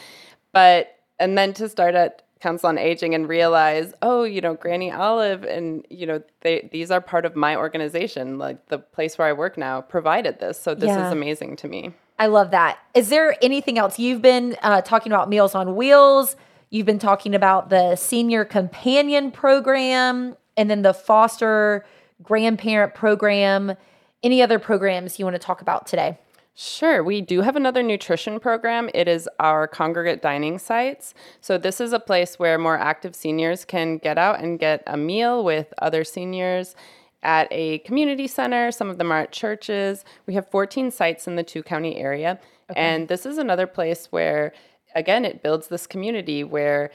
But 0.52 0.96
and 1.20 1.38
then 1.38 1.52
to 1.54 1.68
start 1.68 1.94
at 1.94 2.22
Council 2.40 2.68
on 2.68 2.78
Aging 2.78 3.14
and 3.14 3.28
realize, 3.28 3.92
oh, 4.02 4.24
you 4.24 4.40
know, 4.40 4.54
Granny 4.54 4.90
Olive 4.90 5.44
and 5.44 5.86
you 5.90 6.06
know, 6.06 6.22
they 6.40 6.68
these 6.72 6.90
are 6.90 7.00
part 7.00 7.24
of 7.24 7.36
my 7.36 7.56
organization. 7.56 8.38
Like 8.38 8.66
the 8.68 8.78
place 8.78 9.18
where 9.18 9.28
I 9.28 9.32
work 9.32 9.58
now 9.58 9.80
provided 9.82 10.40
this, 10.40 10.60
so 10.60 10.74
this 10.74 10.88
Yeah. 10.88 11.06
is 11.06 11.12
amazing 11.12 11.56
to 11.56 11.68
me. 11.68 11.92
I 12.18 12.26
love 12.26 12.50
that. 12.50 12.78
Is 12.94 13.08
there 13.08 13.36
anything 13.42 13.78
else? 13.78 13.98
You've 13.98 14.20
been 14.22 14.56
uh, 14.62 14.82
talking 14.82 15.10
about 15.12 15.28
Meals 15.28 15.54
on 15.54 15.74
Wheels. 15.76 16.36
You've 16.68 16.86
been 16.86 16.98
talking 16.98 17.34
about 17.34 17.70
the 17.70 17.96
Senior 17.96 18.44
Companion 18.44 19.30
Program 19.30 20.36
and 20.56 20.70
then 20.70 20.82
the 20.82 20.92
Foster 20.94 21.84
Grandparent 22.22 22.94
Program. 22.94 23.74
Any 24.22 24.42
other 24.42 24.58
programs 24.58 25.18
you 25.18 25.24
want 25.24 25.34
to 25.34 25.38
talk 25.40 25.62
about 25.62 25.86
today? 25.86 26.18
Sure. 26.62 27.02
We 27.02 27.22
do 27.22 27.40
have 27.40 27.56
another 27.56 27.82
nutrition 27.82 28.38
program. 28.38 28.90
It 28.92 29.08
is 29.08 29.26
our 29.38 29.66
congregate 29.66 30.20
dining 30.20 30.58
sites. 30.58 31.14
So, 31.40 31.56
this 31.56 31.80
is 31.80 31.94
a 31.94 31.98
place 31.98 32.38
where 32.38 32.58
more 32.58 32.76
active 32.76 33.16
seniors 33.16 33.64
can 33.64 33.96
get 33.96 34.18
out 34.18 34.40
and 34.40 34.58
get 34.58 34.82
a 34.86 34.98
meal 34.98 35.42
with 35.42 35.72
other 35.78 36.04
seniors 36.04 36.76
at 37.22 37.48
a 37.50 37.78
community 37.78 38.26
center. 38.26 38.70
Some 38.72 38.90
of 38.90 38.98
them 38.98 39.10
are 39.10 39.20
at 39.20 39.32
churches. 39.32 40.04
We 40.26 40.34
have 40.34 40.50
14 40.50 40.90
sites 40.90 41.26
in 41.26 41.36
the 41.36 41.42
two 41.42 41.62
county 41.62 41.96
area. 41.96 42.38
And 42.76 43.08
this 43.08 43.24
is 43.24 43.38
another 43.38 43.66
place 43.66 44.08
where, 44.10 44.52
again, 44.94 45.24
it 45.24 45.42
builds 45.42 45.68
this 45.68 45.86
community 45.86 46.44
where 46.44 46.90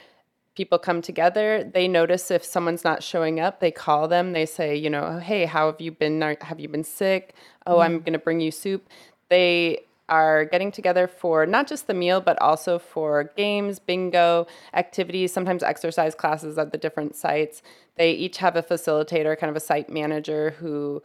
people 0.54 0.78
come 0.78 1.02
together 1.02 1.70
they 1.74 1.86
notice 1.86 2.30
if 2.30 2.42
someone's 2.42 2.82
not 2.82 3.02
showing 3.02 3.38
up 3.38 3.60
they 3.60 3.70
call 3.70 4.08
them 4.08 4.32
they 4.32 4.46
say 4.46 4.74
you 4.74 4.88
know 4.88 5.18
hey 5.18 5.44
how 5.44 5.70
have 5.70 5.78
you 5.82 5.92
been 5.92 6.18
have 6.40 6.58
you 6.58 6.66
been 6.66 6.82
sick 6.82 7.34
oh 7.66 7.80
i'm 7.80 7.96
mm-hmm. 7.96 8.04
going 8.04 8.12
to 8.14 8.18
bring 8.18 8.40
you 8.40 8.50
soup 8.50 8.88
they 9.28 9.80
are 10.08 10.44
getting 10.44 10.70
together 10.70 11.08
for 11.08 11.46
not 11.46 11.66
just 11.66 11.88
the 11.88 11.94
meal 11.94 12.20
but 12.20 12.40
also 12.40 12.78
for 12.78 13.32
games 13.36 13.80
bingo 13.80 14.46
activities 14.72 15.32
sometimes 15.32 15.64
exercise 15.64 16.14
classes 16.14 16.56
at 16.58 16.70
the 16.70 16.78
different 16.78 17.16
sites 17.16 17.60
they 17.96 18.12
each 18.12 18.38
have 18.38 18.54
a 18.54 18.62
facilitator 18.62 19.36
kind 19.36 19.50
of 19.50 19.56
a 19.56 19.60
site 19.60 19.90
manager 19.90 20.50
who 20.58 21.02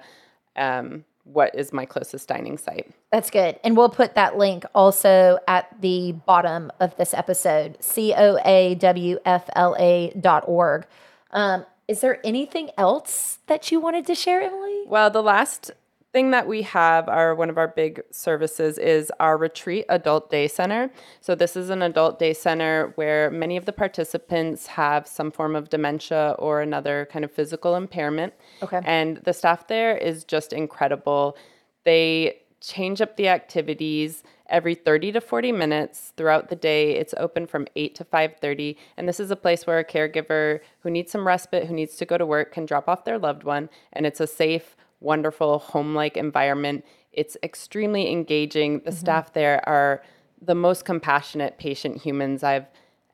Um, 0.56 1.04
what 1.24 1.56
is 1.56 1.72
my 1.72 1.86
closest 1.86 2.28
dining 2.28 2.58
site? 2.58 2.92
That's 3.12 3.30
good. 3.30 3.60
And 3.64 3.78
we'll 3.78 3.90
put 3.90 4.16
that 4.16 4.38
link 4.38 4.66
also 4.76 5.40
at 5.48 5.82
the 5.82 6.12
bottom 6.12 6.72
of 6.80 6.96
this 6.98 7.14
episode, 7.14 7.78
C 7.80 8.14
O 8.16 8.38
A 8.44 8.76
W 8.76 9.20
F 9.26 9.50
L 9.56 9.76
A 9.80 10.14
dot 10.20 10.44
org. 10.48 10.86
Um, 11.32 11.66
is 11.88 12.02
there 12.02 12.20
anything 12.26 12.70
else 12.78 13.40
that 13.48 13.72
you 13.72 13.80
wanted 13.80 14.06
to 14.08 14.16
share, 14.16 14.42
Emily? 14.42 14.84
Well, 14.88 15.10
the 15.10 15.24
last 15.24 15.72
thing 16.14 16.30
that 16.30 16.48
we 16.48 16.62
have 16.62 17.10
our 17.10 17.34
one 17.34 17.50
of 17.50 17.58
our 17.58 17.68
big 17.68 18.02
services 18.12 18.78
is 18.78 19.12
our 19.20 19.36
retreat 19.36 19.84
adult 19.90 20.30
day 20.30 20.48
center. 20.48 20.92
So 21.22 21.34
this 21.34 21.56
is 21.56 21.72
an 21.72 21.82
adult 21.82 22.20
day 22.20 22.34
center 22.34 22.94
where 22.96 23.32
many 23.32 23.58
of 23.58 23.66
the 23.66 23.74
participants 23.74 24.68
have 24.68 25.08
some 25.08 25.32
form 25.32 25.56
of 25.56 25.70
dementia 25.70 26.36
or 26.38 26.62
another 26.62 27.08
kind 27.12 27.26
of 27.26 27.32
physical 27.32 27.76
impairment. 27.76 28.34
Okay. 28.62 28.80
and 28.86 29.18
the 29.18 29.34
staff 29.34 29.68
there 29.68 29.98
is 29.98 30.24
just 30.24 30.54
incredible. 30.54 31.36
They 31.84 32.38
change 32.62 33.02
up 33.02 33.18
the 33.18 33.28
activities 33.28 34.24
every 34.48 34.76
30 34.76 35.14
to 35.14 35.22
40 35.22 35.52
minutes 35.52 36.14
throughout 36.16 36.50
the 36.50 36.56
day. 36.56 36.96
It's 36.96 37.16
open 37.18 37.48
from 37.48 37.68
8 37.76 37.96
to 37.96 38.06
5.30 38.06 38.78
and 38.98 39.10
this 39.10 39.20
is 39.20 39.32
a 39.32 39.36
place 39.36 39.66
where 39.66 39.80
a 39.80 39.84
caregiver 39.84 40.60
who 40.82 40.92
needs 40.92 41.12
some 41.12 41.26
respite 41.26 41.66
who 41.66 41.74
needs 41.74 41.96
to 41.96 42.06
go 42.06 42.20
to 42.20 42.26
work 42.26 42.54
can 42.54 42.68
drop 42.68 42.88
off 42.88 43.04
their 43.04 43.18
loved 43.18 43.44
one. 43.44 43.70
And 43.92 44.06
it's 44.06 44.20
a 44.20 44.28
safe 44.28 44.76
wonderful 45.04 45.60
home 45.60 45.94
like 45.96 46.18
environment. 46.18 46.86
It's 47.12 47.38
extremely 47.44 48.12
engaging. 48.12 48.80
The 48.80 48.92
staff 48.92 49.34
there 49.34 49.68
are 49.70 50.02
the 50.42 50.56
most 50.56 50.86
compassionate 50.86 51.58
patient 51.58 51.98
humans 52.02 52.44
I've 52.44 52.66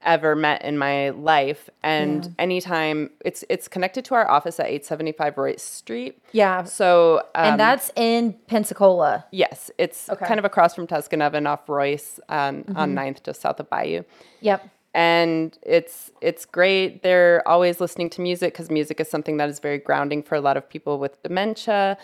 ever 0.01 0.33
met 0.33 0.63
in 0.63 0.77
my 0.77 1.09
life. 1.09 1.69
And 1.83 2.33
anytime 2.39 3.09
it's 3.25 3.43
it's 3.49 3.67
connected 3.67 4.05
to 4.05 4.15
our 4.15 4.29
office 4.31 4.57
at 4.59 4.67
875 4.67 5.37
Royce 5.37 5.61
Street. 5.61 6.23
Yeah. 6.31 6.63
So 6.63 7.17
um, 7.35 7.45
and 7.51 7.59
that's 7.59 7.91
in 7.97 8.33
Pensacola. 8.47 9.25
yes, 9.31 9.69
it's 9.77 10.09
Okay. 10.09 10.25
kind 10.25 10.39
of 10.39 10.45
across 10.45 10.73
from 10.73 10.87
Tuscanova 10.87 11.33
and 11.33 11.47
off 11.49 11.67
Royce 11.67 12.19
um, 12.29 12.63
on 12.75 12.95
9th, 12.95 13.23
just 13.23 13.41
south 13.41 13.59
of 13.59 13.69
Bayou 13.69 14.03
Yep. 14.39 14.69
And 14.99 15.57
it's 15.63 16.11
it's 16.21 16.45
great. 16.45 17.03
They're 17.03 17.41
always 17.47 17.79
listening 17.79 18.09
to 18.11 18.21
music 18.21 18.53
because 18.53 18.69
music 18.69 18.99
is 18.99 19.09
something 19.09 19.37
that 19.37 19.49
is 19.49 19.59
very 19.59 19.77
grounding 19.77 20.21
for 20.23 20.35
a 20.35 20.41
lot 20.41 20.57
of 20.57 20.67
people 20.69 20.99
with 20.99 21.13
dementia. 21.23 21.97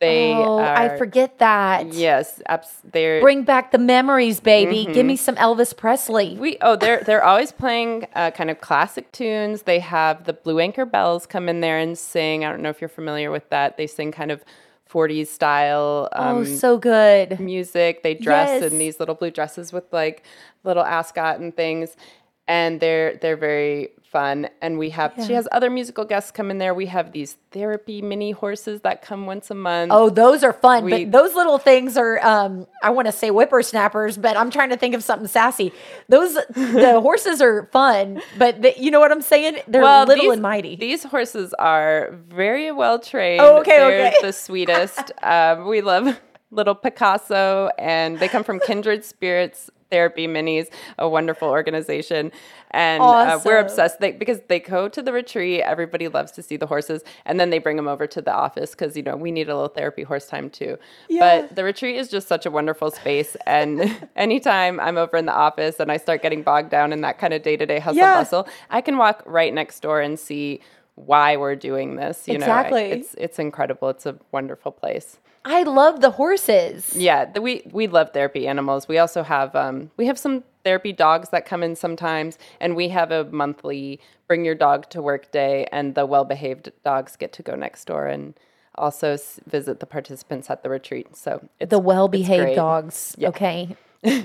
They 0.00 0.34
Oh, 0.34 0.58
I 0.58 0.98
forget 0.98 1.38
that. 1.38 1.92
Yes, 1.94 2.42
abs- 2.46 2.82
they're 2.92 3.20
Bring 3.22 3.44
back 3.44 3.70
the 3.70 3.78
memories, 3.78 4.40
baby. 4.40 4.84
Give 4.84 4.96
Mm-hmm. 4.96 5.06
me 5.06 5.16
some 5.16 5.36
Elvis 5.36 5.74
Presley. 5.74 6.36
we 6.38 6.58
oh 6.60 6.76
they're 6.76 7.00
they're 7.06 7.24
always 7.24 7.52
playing 7.52 8.06
uh, 8.14 8.30
kind 8.32 8.50
of 8.50 8.60
classic 8.60 9.10
tunes. 9.12 9.62
They 9.62 9.78
have 9.78 10.24
the 10.24 10.32
Blue 10.34 10.58
Anchor 10.58 10.84
Bells 10.84 11.26
come 11.26 11.48
in 11.48 11.60
there 11.60 11.78
and 11.78 11.96
sing. 11.96 12.44
I 12.44 12.50
don't 12.50 12.60
know 12.60 12.70
if 12.70 12.80
you're 12.82 12.88
familiar 13.02 13.30
with 13.30 13.48
that. 13.50 13.76
They 13.78 13.86
sing 13.86 14.10
kind 14.12 14.30
of 14.32 14.44
40s 14.92 15.28
style. 15.28 16.08
Um, 16.12 16.36
oh, 16.38 16.44
so 16.44 16.76
good. 16.76 17.38
music. 17.40 18.02
They 18.02 18.14
dress 18.14 18.50
Yes. 18.62 18.72
in 18.72 18.78
these 18.78 18.98
little 19.00 19.14
blue 19.14 19.30
dresses 19.30 19.72
with 19.72 19.84
like 19.92 20.24
little 20.64 20.84
ascot 20.84 21.38
and 21.40 21.54
things, 21.56 21.96
and 22.46 22.80
they're 22.80 23.16
they're 23.16 23.36
very 23.36 23.90
fun. 24.02 24.48
And 24.62 24.78
we 24.78 24.90
have 24.90 25.12
she 25.26 25.32
has 25.32 25.48
other 25.50 25.70
musical 25.70 26.04
guests 26.04 26.30
come 26.30 26.48
in 26.50 26.58
there. 26.58 26.72
We 26.72 26.86
have 26.86 27.10
these 27.10 27.36
therapy 27.50 28.00
mini 28.00 28.30
horses 28.30 28.82
that 28.82 29.02
come 29.02 29.26
once 29.26 29.50
a 29.50 29.54
month. 29.56 29.90
Oh, 29.92 30.08
those 30.08 30.44
are 30.44 30.52
fun. 30.52 30.84
We- 30.84 31.04
but 31.06 31.12
those 31.12 31.34
little 31.34 31.58
things 31.58 31.96
are 31.96 32.24
um 32.24 32.66
I 32.82 32.90
want 32.90 33.06
to 33.06 33.12
say 33.12 33.30
whippersnappers, 33.30 34.16
but 34.16 34.36
I'm 34.36 34.50
trying 34.50 34.70
to 34.70 34.76
think 34.76 34.94
of 34.94 35.02
something 35.02 35.26
sassy. 35.26 35.72
Those 36.08 36.34
the 36.34 37.00
horses 37.02 37.42
are 37.42 37.68
fun, 37.72 38.22
but 38.38 38.62
the, 38.62 38.72
you 38.78 38.90
know 38.92 39.00
what 39.00 39.10
I'm 39.10 39.22
saying? 39.22 39.58
They're 39.66 39.82
little 39.82 40.14
these, 40.14 40.32
and 40.32 40.42
mighty. 40.42 40.76
These 40.76 41.02
horses 41.04 41.52
are 41.58 42.10
very 42.28 42.70
well 42.70 43.00
trained. 43.00 43.40
Oh, 43.40 43.58
okay, 43.60 43.78
They're 43.78 44.06
okay. 44.08 44.16
the 44.22 44.32
sweetest. 44.32 45.10
um, 45.24 45.66
we 45.66 45.80
love 45.80 46.20
little 46.52 46.76
Picasso, 46.76 47.70
and 47.78 48.18
they 48.20 48.28
come 48.28 48.44
from 48.44 48.60
Kindred 48.66 49.04
Spirits 49.04 49.70
Therapy 49.94 50.26
Minis, 50.26 50.66
a 50.98 51.08
wonderful 51.08 51.48
organization. 51.48 52.32
And 52.72 53.00
uh, 53.00 53.38
we're 53.44 53.58
obsessed 53.58 54.00
they, 54.00 54.10
because 54.10 54.40
they 54.48 54.58
go 54.58 54.88
to 54.88 55.00
the 55.00 55.12
retreat. 55.12 55.60
Everybody 55.60 56.08
loves 56.08 56.32
to 56.32 56.42
see 56.42 56.56
the 56.56 56.66
horses, 56.66 57.04
and 57.24 57.38
then 57.38 57.50
they 57.50 57.60
bring 57.60 57.76
them 57.76 57.86
over 57.86 58.08
to 58.08 58.20
the 58.20 58.34
office 58.34 58.70
because 58.72 58.96
you 58.96 59.04
know 59.04 59.14
we 59.14 59.30
need 59.30 59.48
a 59.48 59.54
little 59.54 59.68
therapy 59.68 60.02
horse 60.02 60.26
time 60.26 60.50
too. 60.50 60.76
Yeah. 61.08 61.20
But 61.46 61.54
the 61.54 61.62
retreat 61.62 61.94
is 61.94 62.08
just 62.08 62.26
such 62.26 62.44
a 62.44 62.50
wonderful 62.50 62.90
space, 62.90 63.36
and 63.46 63.96
anytime 64.16 64.80
I'm 64.80 64.98
over 64.98 65.16
in 65.16 65.26
the 65.26 65.32
office 65.48 65.78
and 65.78 65.92
I 65.92 65.98
start 65.98 66.20
getting 66.22 66.42
bogged 66.42 66.70
down 66.70 66.92
in 66.92 67.02
that 67.02 67.18
kind 67.18 67.32
of 67.32 67.42
day 67.42 67.56
to 67.56 67.64
day 67.64 67.78
hustle 67.78 67.98
Yeah. 67.98 68.14
bustle, 68.14 68.48
I 68.70 68.80
can 68.80 68.96
walk 68.96 69.22
right 69.26 69.54
next 69.54 69.78
door 69.78 70.00
and 70.00 70.18
see 70.18 70.60
why 70.96 71.36
we're 71.36 71.54
doing 71.54 71.94
this. 71.94 72.26
You 72.26 72.38
know, 72.38 72.46
I- 72.46 72.48
Exactly. 72.48 72.84
it's 72.90 73.14
it's 73.14 73.38
incredible. 73.38 73.88
It's 73.90 74.06
a 74.06 74.16
wonderful 74.32 74.72
place. 74.72 75.18
I 75.44 75.62
love 75.64 76.00
the 76.00 76.10
horses. 76.10 76.94
Yeah, 76.96 77.26
the, 77.26 77.40
we 77.42 77.62
we 77.70 77.86
love 77.86 78.12
therapy 78.12 78.46
animals. 78.48 78.88
We 78.88 78.98
also 78.98 79.22
have 79.22 79.54
um 79.54 79.90
we 79.96 80.06
have 80.06 80.18
some 80.18 80.44
therapy 80.64 80.92
dogs 80.92 81.28
that 81.30 81.44
come 81.44 81.62
in 81.62 81.76
sometimes, 81.76 82.38
and 82.60 82.74
we 82.74 82.88
have 82.88 83.10
a 83.10 83.24
monthly 83.24 84.00
bring 84.26 84.44
your 84.44 84.54
dog 84.54 84.88
to 84.90 85.02
work 85.02 85.30
day, 85.32 85.66
and 85.70 85.94
the 85.94 86.06
well 86.06 86.24
behaved 86.24 86.72
dogs 86.84 87.16
get 87.16 87.32
to 87.34 87.42
go 87.42 87.54
next 87.54 87.84
door 87.84 88.06
and 88.06 88.34
also 88.76 89.12
s- 89.12 89.38
visit 89.46 89.80
the 89.80 89.86
participants 89.86 90.48
at 90.50 90.62
the 90.62 90.70
retreat. 90.70 91.14
So 91.16 91.46
it's 91.60 91.70
The 91.70 91.78
well 91.78 92.08
behaved 92.08 92.56
dogs. 92.56 93.14
Okay. 93.22 93.76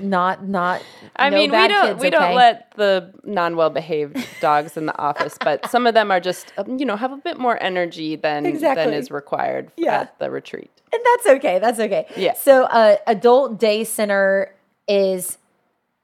Not 0.02 0.46
not 0.46 0.82
I 1.16 1.30
no 1.30 1.36
mean, 1.38 1.50
we 1.50 1.68
don't 1.68 1.86
kids, 1.88 2.00
we 2.00 2.08
okay? 2.08 2.10
don't 2.10 2.34
let 2.34 2.72
the 2.76 3.12
non 3.24 3.56
well 3.56 3.70
behaved 3.70 4.16
dogs 4.40 4.76
in 4.76 4.86
the 4.86 4.96
office, 4.98 5.36
but 5.42 5.68
some 5.70 5.86
of 5.86 5.94
them 5.94 6.10
are 6.10 6.20
just 6.20 6.52
um, 6.58 6.78
you 6.78 6.84
know 6.86 6.96
have 6.96 7.12
a 7.12 7.16
bit 7.16 7.38
more 7.38 7.60
energy 7.62 8.16
than 8.16 8.46
Exactly. 8.46 8.84
than 8.84 8.94
is 8.94 9.10
required 9.10 9.70
Yeah. 9.76 10.00
at 10.02 10.18
the 10.18 10.30
retreat. 10.30 10.70
And 10.92 11.00
that's 11.04 11.26
okay. 11.38 11.58
That's 11.60 11.78
okay. 11.78 12.06
Yeah. 12.16 12.34
So, 12.34 12.64
uh, 12.64 12.96
adult 13.06 13.58
day 13.58 13.84
center 13.84 14.54
is 14.88 15.38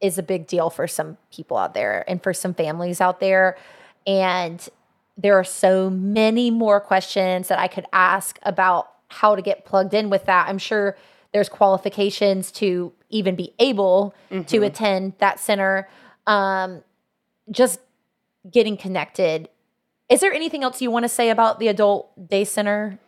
is 0.01 0.19
a 0.19 0.23
big 0.23 0.47
deal 0.47 0.71
for 0.71 0.87
some 0.87 1.17
people 1.33 1.57
out 1.57 1.75
there 1.75 2.05
and 2.09 2.23
for 2.23 2.33
some 2.35 2.55
families 2.55 3.01
out 3.01 3.19
there. 3.21 3.57
And 4.07 4.67
there 5.17 5.37
are 5.39 5.45
so 5.45 5.89
many 5.91 6.51
more 6.51 6.81
questions 6.81 7.49
that 7.49 7.59
I 7.59 7.67
could 7.67 7.87
ask 7.93 8.39
about 8.43 8.91
how 9.09 9.35
to 9.35 9.43
get 9.43 9.65
plugged 9.65 9.95
in 9.95 10.11
with 10.11 10.27
that. 10.27 10.49
I'm 10.49 10.59
sure 10.59 10.97
there's 11.37 11.51
qualifications 11.51 12.51
to 12.51 12.95
even 13.11 13.37
be 13.37 13.53
able 13.59 14.15
to 14.47 14.63
attend 14.63 15.13
that 15.19 15.39
center. 15.39 15.87
Um, 16.27 16.83
just 17.51 17.79
getting 18.51 18.79
connected. 18.79 19.51
Is 20.09 20.23
there 20.23 20.33
anything 20.33 20.65
else 20.65 20.81
you 20.81 20.91
want 20.91 21.05
to 21.05 21.11
say 21.11 21.29
about 21.29 21.59
the 21.59 21.69
adult 21.69 22.31
day 22.31 22.45
center? 22.45 22.99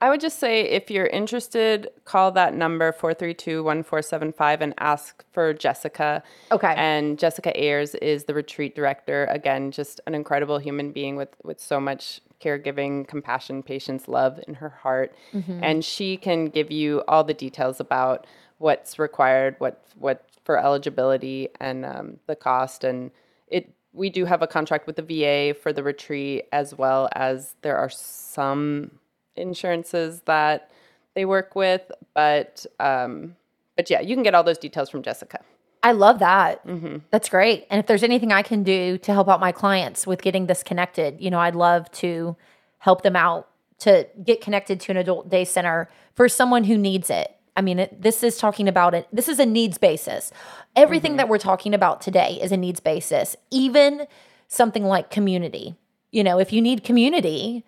I 0.00 0.10
would 0.10 0.20
just 0.20 0.38
say 0.38 0.60
if 0.60 0.92
you're 0.92 1.08
interested, 1.08 1.88
call 2.04 2.30
that 2.32 2.54
number 2.54 2.92
432 2.92 3.64
1475 3.64 4.60
and 4.60 4.74
ask 4.78 5.24
for 5.32 5.52
Jessica. 5.52 6.22
Okay. 6.52 6.74
And 6.76 7.18
Jessica 7.18 7.50
Ayers 7.60 7.96
is 7.96 8.24
the 8.24 8.34
retreat 8.34 8.76
director. 8.76 9.24
Again, 9.24 9.72
just 9.72 10.00
an 10.06 10.14
incredible 10.14 10.58
human 10.58 10.92
being 10.92 11.16
with, 11.16 11.34
with 11.42 11.60
so 11.60 11.80
much 11.80 12.20
caregiving, 12.42 13.06
compassion, 13.06 13.62
patience, 13.62 14.08
love 14.08 14.40
in 14.48 14.54
her 14.54 14.70
heart. 14.70 15.14
And 15.62 15.84
she 15.84 16.16
can 16.16 16.46
give 16.46 16.70
you 16.70 17.02
all 17.06 17.24
the 17.24 17.34
details 17.34 17.80
about 17.80 18.26
what's 18.58 18.98
required, 18.98 19.56
what, 19.58 19.84
what 19.98 20.24
for 20.44 20.58
eligibility 20.58 21.48
and 21.60 21.84
um, 21.84 22.18
the 22.26 22.36
cost. 22.36 22.84
And 22.84 23.10
it, 23.46 23.72
we 23.92 24.10
do 24.10 24.24
have 24.24 24.42
a 24.42 24.46
contract 24.46 24.86
with 24.86 24.96
the 24.96 25.02
VA 25.02 25.54
for 25.54 25.72
the 25.72 25.82
retreat, 25.82 26.46
as 26.52 26.74
well 26.74 27.08
as 27.12 27.54
there 27.62 27.76
are 27.76 27.90
some 27.90 28.90
insurances 29.36 30.22
that 30.26 30.70
they 31.14 31.24
work 31.24 31.54
with, 31.54 31.90
but 32.14 32.64
um, 32.80 33.36
but 33.76 33.88
yeah, 33.90 34.00
you 34.00 34.14
can 34.14 34.22
get 34.22 34.34
all 34.34 34.44
those 34.44 34.58
details 34.58 34.90
from 34.90 35.02
Jessica. 35.02 35.40
I 35.82 35.92
love 35.92 36.20
that. 36.20 36.64
Mm-hmm. 36.66 36.98
That's 37.10 37.28
great. 37.28 37.66
And 37.70 37.80
if 37.80 37.86
there's 37.86 38.02
anything 38.04 38.32
I 38.32 38.42
can 38.42 38.62
do 38.62 38.98
to 38.98 39.12
help 39.12 39.28
out 39.28 39.40
my 39.40 39.50
clients 39.52 40.06
with 40.06 40.22
getting 40.22 40.46
this 40.46 40.62
connected, 40.62 41.20
you 41.20 41.30
know, 41.30 41.40
I'd 41.40 41.56
love 41.56 41.90
to 41.92 42.36
help 42.78 43.02
them 43.02 43.16
out 43.16 43.48
to 43.80 44.06
get 44.24 44.40
connected 44.40 44.78
to 44.80 44.92
an 44.92 44.96
adult 44.96 45.28
day 45.28 45.44
center 45.44 45.88
for 46.14 46.28
someone 46.28 46.64
who 46.64 46.78
needs 46.78 47.10
it. 47.10 47.34
I 47.56 47.62
mean, 47.62 47.80
it, 47.80 48.00
this 48.00 48.22
is 48.22 48.38
talking 48.38 48.68
about 48.68 48.94
it. 48.94 49.08
This 49.12 49.28
is 49.28 49.38
a 49.38 49.44
needs 49.46 49.76
basis. 49.76 50.30
Everything 50.76 51.12
Mm-hmm. 51.12 51.16
that 51.18 51.28
we're 51.28 51.38
talking 51.38 51.74
about 51.74 52.00
today 52.00 52.38
is 52.40 52.52
a 52.52 52.56
needs 52.56 52.80
basis. 52.80 53.36
Even 53.50 54.06
something 54.48 54.84
like 54.84 55.10
community. 55.10 55.74
You 56.12 56.22
know, 56.22 56.38
if 56.38 56.52
you 56.52 56.62
need 56.62 56.84
community, 56.84 57.64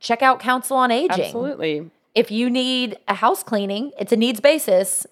check 0.00 0.22
out 0.22 0.40
Council 0.40 0.76
on 0.76 0.90
Aging 0.90 1.24
Absolutely. 1.26 1.90
if 2.14 2.30
you 2.30 2.50
need 2.50 2.98
a 3.08 3.14
house 3.14 3.42
cleaning, 3.42 3.92
it's 3.98 4.12
a 4.12 4.16
needs 4.16 4.40
basis. 4.40 5.06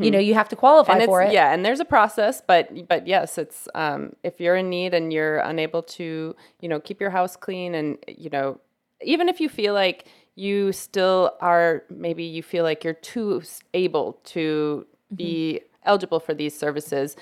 You 0.00 0.10
know, 0.10 0.18
you 0.18 0.34
have 0.34 0.48
to 0.50 0.56
qualify 0.56 0.98
Mm-hmm. 0.98 1.00
And 1.02 1.02
for 1.06 1.22
it. 1.22 1.30
yeah, 1.32 1.52
and 1.52 1.64
there's 1.64 1.80
a 1.80 1.84
process, 1.84 2.42
but 2.46 2.88
but 2.88 3.06
yes, 3.06 3.38
it's 3.38 3.68
um, 3.74 4.14
if 4.22 4.40
you're 4.40 4.56
in 4.56 4.68
need 4.70 4.94
and 4.94 5.12
you're 5.12 5.38
unable 5.38 5.82
to, 5.82 6.34
you 6.60 6.68
know, 6.68 6.80
keep 6.80 7.00
your 7.00 7.10
house 7.10 7.36
clean, 7.36 7.74
and 7.74 7.98
you 8.08 8.30
know, 8.30 8.60
even 9.02 9.28
if 9.28 9.40
you 9.40 9.48
feel 9.48 9.74
like 9.74 10.06
you 10.36 10.72
still 10.72 11.32
are, 11.40 11.84
maybe 11.90 12.24
you 12.24 12.42
feel 12.42 12.64
like 12.64 12.84
you're 12.84 12.92
too 12.94 13.42
able 13.74 14.14
to 14.24 14.86
Mm-hmm. 15.12 15.34
be 15.36 15.60
eligible 15.84 16.20
for 16.20 16.34
these 16.34 16.58
services, 16.58 17.16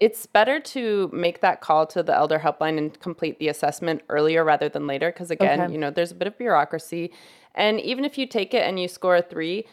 it's 0.00 0.26
better 0.26 0.58
to 0.60 1.10
make 1.12 1.40
that 1.40 1.60
call 1.60 1.86
to 1.86 2.02
the 2.02 2.14
elder 2.14 2.38
helpline 2.38 2.78
and 2.78 2.98
complete 3.00 3.38
the 3.38 3.48
assessment 3.48 4.02
earlier 4.08 4.44
rather 4.44 4.68
than 4.68 4.86
later 4.86 5.10
because 5.12 5.30
again 5.30 5.68
Okay. 5.68 5.68
you 5.68 5.78
know 5.78 5.90
there's 5.90 6.10
a 6.12 6.14
bit 6.14 6.26
of 6.28 6.36
bureaucracy 6.38 7.12
and 7.54 7.80
even 7.80 8.04
if 8.04 8.16
you 8.18 8.26
take 8.26 8.54
it 8.54 8.62
and 8.66 8.80
you 8.80 8.88
score 8.88 9.16
a 9.16 9.22
three 9.22 9.66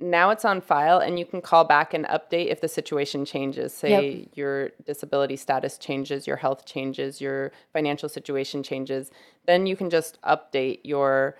now 0.00 0.30
it's 0.30 0.44
on 0.44 0.60
file 0.60 0.98
and 0.98 1.18
you 1.18 1.24
can 1.26 1.40
call 1.40 1.64
back 1.64 1.92
and 1.94 2.04
update 2.06 2.46
if 2.48 2.60
the 2.60 2.68
situation 2.68 3.24
changes 3.24 3.72
say 3.74 4.10
Yep. 4.10 4.28
your 4.34 4.68
disability 4.86 5.36
status 5.36 5.76
changes 5.78 6.26
your 6.26 6.36
health 6.36 6.64
changes 6.64 7.20
your 7.20 7.52
financial 7.72 8.08
situation 8.08 8.62
changes 8.62 9.10
then 9.46 9.66
you 9.66 9.76
can 9.76 9.90
just 9.90 10.20
update 10.22 10.80
your 10.84 11.36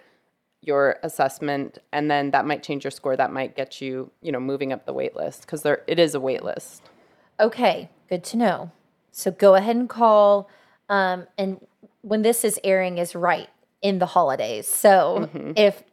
your 0.60 0.98
assessment 1.04 1.78
and 1.92 2.10
then 2.10 2.32
that 2.32 2.44
might 2.46 2.62
change 2.64 2.82
your 2.84 2.90
score 2.90 3.16
that 3.16 3.32
might 3.32 3.54
get 3.54 3.80
you 3.80 4.10
you 4.22 4.32
know 4.32 4.40
moving 4.40 4.72
up 4.72 4.86
the 4.86 4.92
wait 4.92 5.14
list 5.14 5.42
because 5.42 5.62
there 5.62 5.82
it 5.86 5.98
is 5.98 6.14
a 6.14 6.20
wait 6.20 6.42
list 6.42 6.82
Okay, 7.40 7.88
good 8.08 8.24
to 8.24 8.36
know. 8.36 8.72
So 9.12 9.30
go 9.30 9.54
ahead 9.54 9.76
and 9.76 9.88
call. 9.88 10.50
Um, 10.88 11.28
and 11.38 11.64
when 12.02 12.22
this 12.22 12.44
is 12.44 12.58
airing, 12.64 12.98
is 12.98 13.14
right 13.14 13.48
in 13.80 14.00
the 14.00 14.06
holidays. 14.06 14.66
So 14.66 15.30
if 15.56 15.84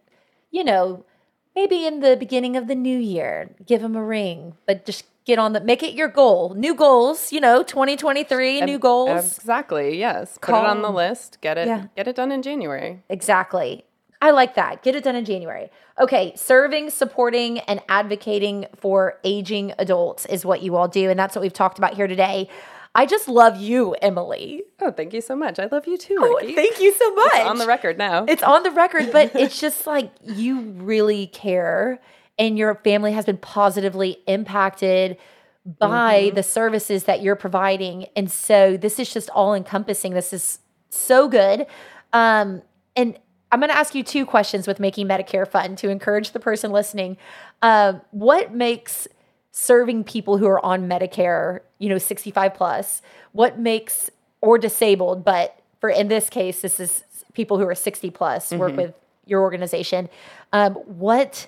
you 0.50 0.64
know, 0.64 1.06
maybe 1.56 1.86
in 1.86 2.00
the 2.02 2.16
beginning 2.18 2.56
of 2.56 2.68
the 2.68 2.76
new 2.76 2.98
year, 2.98 3.50
give 3.66 3.82
them 3.82 3.96
a 3.96 4.04
ring, 4.04 4.56
but 4.66 4.86
just 4.86 5.06
get 5.26 5.40
on 5.40 5.54
the 5.54 5.62
make 5.62 5.82
it 5.84 5.94
your 5.94 6.08
goal. 6.08 6.54
New 6.56 6.76
goals, 6.76 7.32
you 7.32 7.40
know, 7.40 7.64
2023, 7.64 8.62
new 8.62 8.80
goals. 8.80 9.38
Exactly. 9.38 9.98
Yes. 9.98 10.38
Put 10.42 10.52
it 10.52 10.56
on 10.56 10.82
the 10.82 10.88
Call- 10.90 10.96
list. 10.96 11.40
Get 11.42 11.58
it. 11.58 11.68
Yeah. 11.68 11.88
Get 11.96 12.08
it 12.08 12.16
done 12.16 12.32
in 12.32 12.42
January. 12.42 13.04
Exactly. 13.10 13.86
I 14.22 14.32
like 14.32 14.56
that. 14.56 14.82
Get 14.82 14.96
it 14.96 15.04
done 15.04 15.16
in 15.16 15.26
January. 15.26 15.70
Okay, 16.00 16.34
serving, 16.36 16.90
supporting, 16.90 17.60
and 17.60 17.80
advocating 17.90 18.66
for 18.76 19.20
aging 19.24 19.74
adults 19.78 20.26
is 20.26 20.46
what 20.46 20.62
you 20.62 20.76
all 20.76 20.88
do. 20.88 21.10
And 21.10 21.20
that's 21.20 21.36
what 21.36 21.42
we've 21.42 21.54
talked 21.54 21.78
about 21.78 21.94
here 21.94 22.08
today. 22.08 22.50
I 22.96 23.06
just 23.06 23.28
love 23.28 23.58
you, 23.58 23.94
Emily. 24.02 24.64
Oh, 24.82 24.92
thank 24.92 25.14
you 25.14 25.20
so 25.22 25.36
much. 25.36 25.60
I 25.60 25.68
love 25.70 25.86
you 25.86 25.98
too, 25.98 26.18
Oh, 26.18 26.40
thank 26.42 26.80
you 26.80 26.94
so 26.94 27.14
much. 27.14 27.32
It's 27.36 27.46
on 27.46 27.58
the 27.58 27.68
record 27.68 27.98
now. 27.98 28.26
It's 28.28 28.42
on 28.42 28.64
the 28.64 28.72
record, 28.72 29.12
but 29.12 29.36
it's 29.36 29.60
just 29.60 29.86
like 29.86 30.12
you 30.24 30.62
really 30.62 31.28
care 31.28 32.00
and 32.40 32.58
your 32.58 32.76
family 32.76 33.12
has 33.12 33.26
been 33.26 33.38
positively 33.38 34.18
impacted 34.28 35.18
by 35.66 36.32
the 36.36 36.44
services 36.44 37.06
that 37.06 37.22
you're 37.22 37.36
providing. 37.36 38.06
And 38.16 38.32
so 38.32 38.78
this 38.78 39.00
is 39.00 39.12
just 39.14 39.30
all 39.32 39.54
encompassing. 39.54 40.14
This 40.14 40.32
is 40.32 40.60
so 40.90 41.28
good. 41.28 41.66
Um, 42.14 42.62
and 42.96 43.20
I'm 43.52 43.60
going 43.60 43.72
to 43.72 43.78
ask 43.78 43.96
you 43.96 44.04
two 44.04 44.26
questions 44.26 44.68
with 44.68 44.80
making 44.80 45.08
Medicare 45.08 45.48
fun 45.48 45.76
to 45.78 45.90
encourage 45.90 46.32
the 46.32 46.40
person 46.40 46.72
listening. 46.72 47.18
Uh, 47.62 47.94
what 48.12 48.54
makes 48.54 49.08
serving 49.58 50.04
people 50.04 50.38
who 50.38 50.46
are 50.48 50.64
on 50.66 50.86
Medicare, 50.86 51.62
you 51.80 51.88
know, 51.88 51.98
65 51.98 52.54
plus, 52.54 53.02
what 53.32 53.58
makes 53.58 54.12
or 54.42 54.58
disabled, 54.58 55.24
but 55.24 55.58
for 55.80 55.90
in 55.90 56.10
this 56.10 56.30
case, 56.30 56.62
this 56.62 56.78
is 56.78 57.06
people 57.34 57.58
who 57.58 57.66
are 57.66 57.74
60 57.74 58.10
plus 58.10 58.52
work 58.52 58.76
with 58.76 58.94
your 59.26 59.42
organization. 59.42 60.10
Um, 60.52 60.74
what 60.74 61.48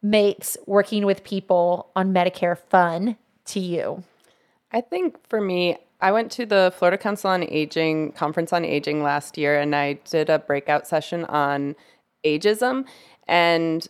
makes 0.00 0.56
working 0.66 1.04
with 1.04 1.24
people 1.24 1.90
on 1.96 2.14
Medicare 2.14 2.56
fun 2.56 3.16
to 3.46 3.58
you? 3.58 4.04
I 4.70 4.80
think 4.80 5.16
for 5.28 5.40
me, 5.40 5.76
I 6.00 6.12
went 6.12 6.30
to 6.32 6.46
the 6.46 6.72
Florida 6.76 6.98
Council 6.98 7.30
on 7.30 7.42
Aging 7.42 8.12
conference 8.12 8.52
on 8.52 8.64
aging 8.64 9.02
last 9.02 9.36
year 9.36 9.58
and 9.58 9.74
I 9.74 9.94
did 10.08 10.30
a 10.30 10.38
breakout 10.38 10.86
session 10.86 11.24
on 11.24 11.74
ageism 12.24 12.86
and 13.26 13.86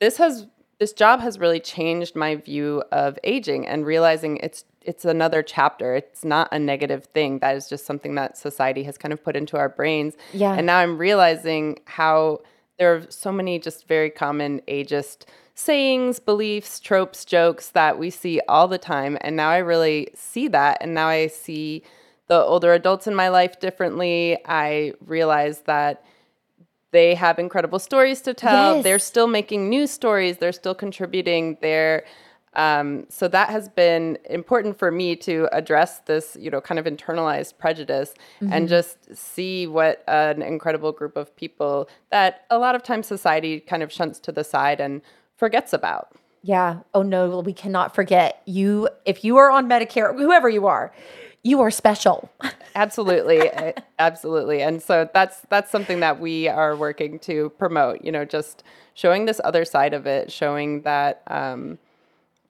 this 0.00 0.16
has 0.16 0.46
this 0.82 0.92
job 0.92 1.20
has 1.20 1.38
really 1.38 1.60
changed 1.60 2.16
my 2.16 2.34
view 2.34 2.82
of 2.90 3.16
aging 3.22 3.68
and 3.68 3.86
realizing 3.86 4.38
it's 4.38 4.64
it's 4.80 5.04
another 5.04 5.40
chapter. 5.40 5.94
It's 5.94 6.24
not 6.24 6.48
a 6.50 6.58
negative 6.58 7.04
thing. 7.14 7.38
That 7.38 7.54
is 7.54 7.68
just 7.68 7.86
something 7.86 8.16
that 8.16 8.36
society 8.36 8.82
has 8.82 8.98
kind 8.98 9.12
of 9.12 9.22
put 9.22 9.36
into 9.36 9.56
our 9.56 9.68
brains. 9.68 10.16
Yeah. 10.32 10.54
And 10.54 10.66
now 10.66 10.78
I'm 10.78 10.98
realizing 10.98 11.78
how 11.84 12.40
there 12.80 12.96
are 12.96 13.06
so 13.10 13.30
many 13.30 13.60
just 13.60 13.86
very 13.86 14.10
common 14.10 14.60
ageist 14.66 15.26
sayings, 15.54 16.18
beliefs, 16.18 16.80
tropes, 16.80 17.24
jokes 17.24 17.70
that 17.70 17.96
we 17.96 18.10
see 18.10 18.40
all 18.48 18.66
the 18.66 18.76
time. 18.76 19.16
And 19.20 19.36
now 19.36 19.50
I 19.50 19.58
really 19.58 20.08
see 20.16 20.48
that. 20.48 20.78
And 20.80 20.94
now 20.94 21.06
I 21.06 21.28
see 21.28 21.84
the 22.26 22.42
older 22.42 22.72
adults 22.72 23.06
in 23.06 23.14
my 23.14 23.28
life 23.28 23.60
differently. 23.60 24.36
I 24.46 24.94
realize 25.06 25.60
that 25.60 26.04
they 26.92 27.14
have 27.14 27.38
incredible 27.38 27.78
stories 27.78 28.20
to 28.22 28.34
tell. 28.34 28.76
Yes. 28.76 28.84
They're 28.84 28.98
still 28.98 29.26
making 29.26 29.68
new 29.68 29.86
stories. 29.86 30.38
They're 30.38 30.52
still 30.52 30.74
contributing. 30.74 31.58
They're 31.60 32.04
um, 32.54 33.06
so 33.08 33.28
that 33.28 33.48
has 33.48 33.68
been 33.70 34.18
important 34.28 34.78
for 34.78 34.90
me 34.90 35.16
to 35.16 35.48
address 35.52 36.00
this, 36.00 36.36
you 36.38 36.50
know, 36.50 36.60
kind 36.60 36.78
of 36.78 36.84
internalized 36.84 37.56
prejudice 37.56 38.12
and 38.42 38.68
just 38.68 39.16
see 39.16 39.66
what 39.66 40.04
an 40.06 40.42
incredible 40.42 40.92
group 40.92 41.16
of 41.16 41.34
people 41.34 41.88
that 42.10 42.44
a 42.50 42.58
lot 42.58 42.74
of 42.74 42.82
times 42.82 43.06
society 43.06 43.58
kind 43.60 43.82
of 43.82 43.90
shunts 43.90 44.18
to 44.20 44.32
the 44.32 44.44
side 44.44 44.80
and 44.80 45.00
forgets 45.36 45.72
about. 45.72 46.14
Yeah. 46.42 46.80
Oh 46.92 47.02
no, 47.02 47.40
we 47.40 47.54
cannot 47.54 47.94
forget 47.94 48.42
you. 48.44 48.88
If 49.06 49.24
you 49.24 49.38
are 49.38 49.50
on 49.50 49.66
Medicare, 49.66 50.14
whoever 50.14 50.48
you 50.48 50.66
are, 50.66 50.92
you 51.42 51.60
are 51.60 51.70
special. 51.70 52.30
Absolutely, 52.74 53.50
absolutely, 53.98 54.62
and 54.62 54.82
so 54.82 55.06
that's 55.12 55.40
that's 55.50 55.70
something 55.70 56.00
that 56.00 56.18
we 56.18 56.48
are 56.48 56.74
working 56.74 57.18
to 57.18 57.50
promote. 57.58 58.02
You 58.02 58.10
know, 58.10 58.24
just 58.24 58.62
showing 58.94 59.26
this 59.26 59.42
other 59.44 59.66
side 59.66 59.92
of 59.92 60.06
it, 60.06 60.32
showing 60.32 60.80
that 60.80 61.20
um, 61.26 61.78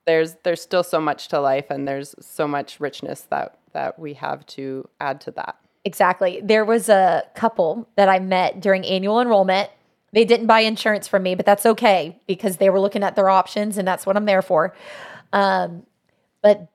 there's 0.05 0.35
there's 0.43 0.61
still 0.61 0.81
so 0.83 1.01
much 1.01 1.27
to 1.27 1.41
life, 1.41 1.65
and 1.69 1.85
there's 1.85 2.15
so 2.21 2.47
much 2.47 2.79
richness 2.79 3.27
that 3.31 3.57
that 3.73 3.99
we 3.99 4.13
have 4.13 4.45
to 4.45 4.87
add 5.01 5.19
to 5.21 5.31
that. 5.31 5.57
Exactly. 5.83 6.39
There 6.41 6.63
was 6.63 6.87
a 6.87 7.23
couple 7.35 7.87
that 7.97 8.07
I 8.07 8.19
met 8.19 8.61
during 8.61 8.85
annual 8.85 9.19
enrollment. 9.19 9.69
They 10.13 10.23
didn't 10.23 10.47
buy 10.47 10.61
insurance 10.61 11.07
from 11.07 11.23
me, 11.23 11.35
but 11.35 11.45
that's 11.45 11.65
okay 11.65 12.17
because 12.27 12.57
they 12.57 12.69
were 12.69 12.79
looking 12.79 13.03
at 13.03 13.15
their 13.15 13.29
options 13.29 13.77
and 13.77 13.85
that's 13.85 14.05
what 14.05 14.15
I'm 14.15 14.25
there 14.25 14.41
for. 14.41 14.73
Um, 15.33 15.85
but 16.41 16.69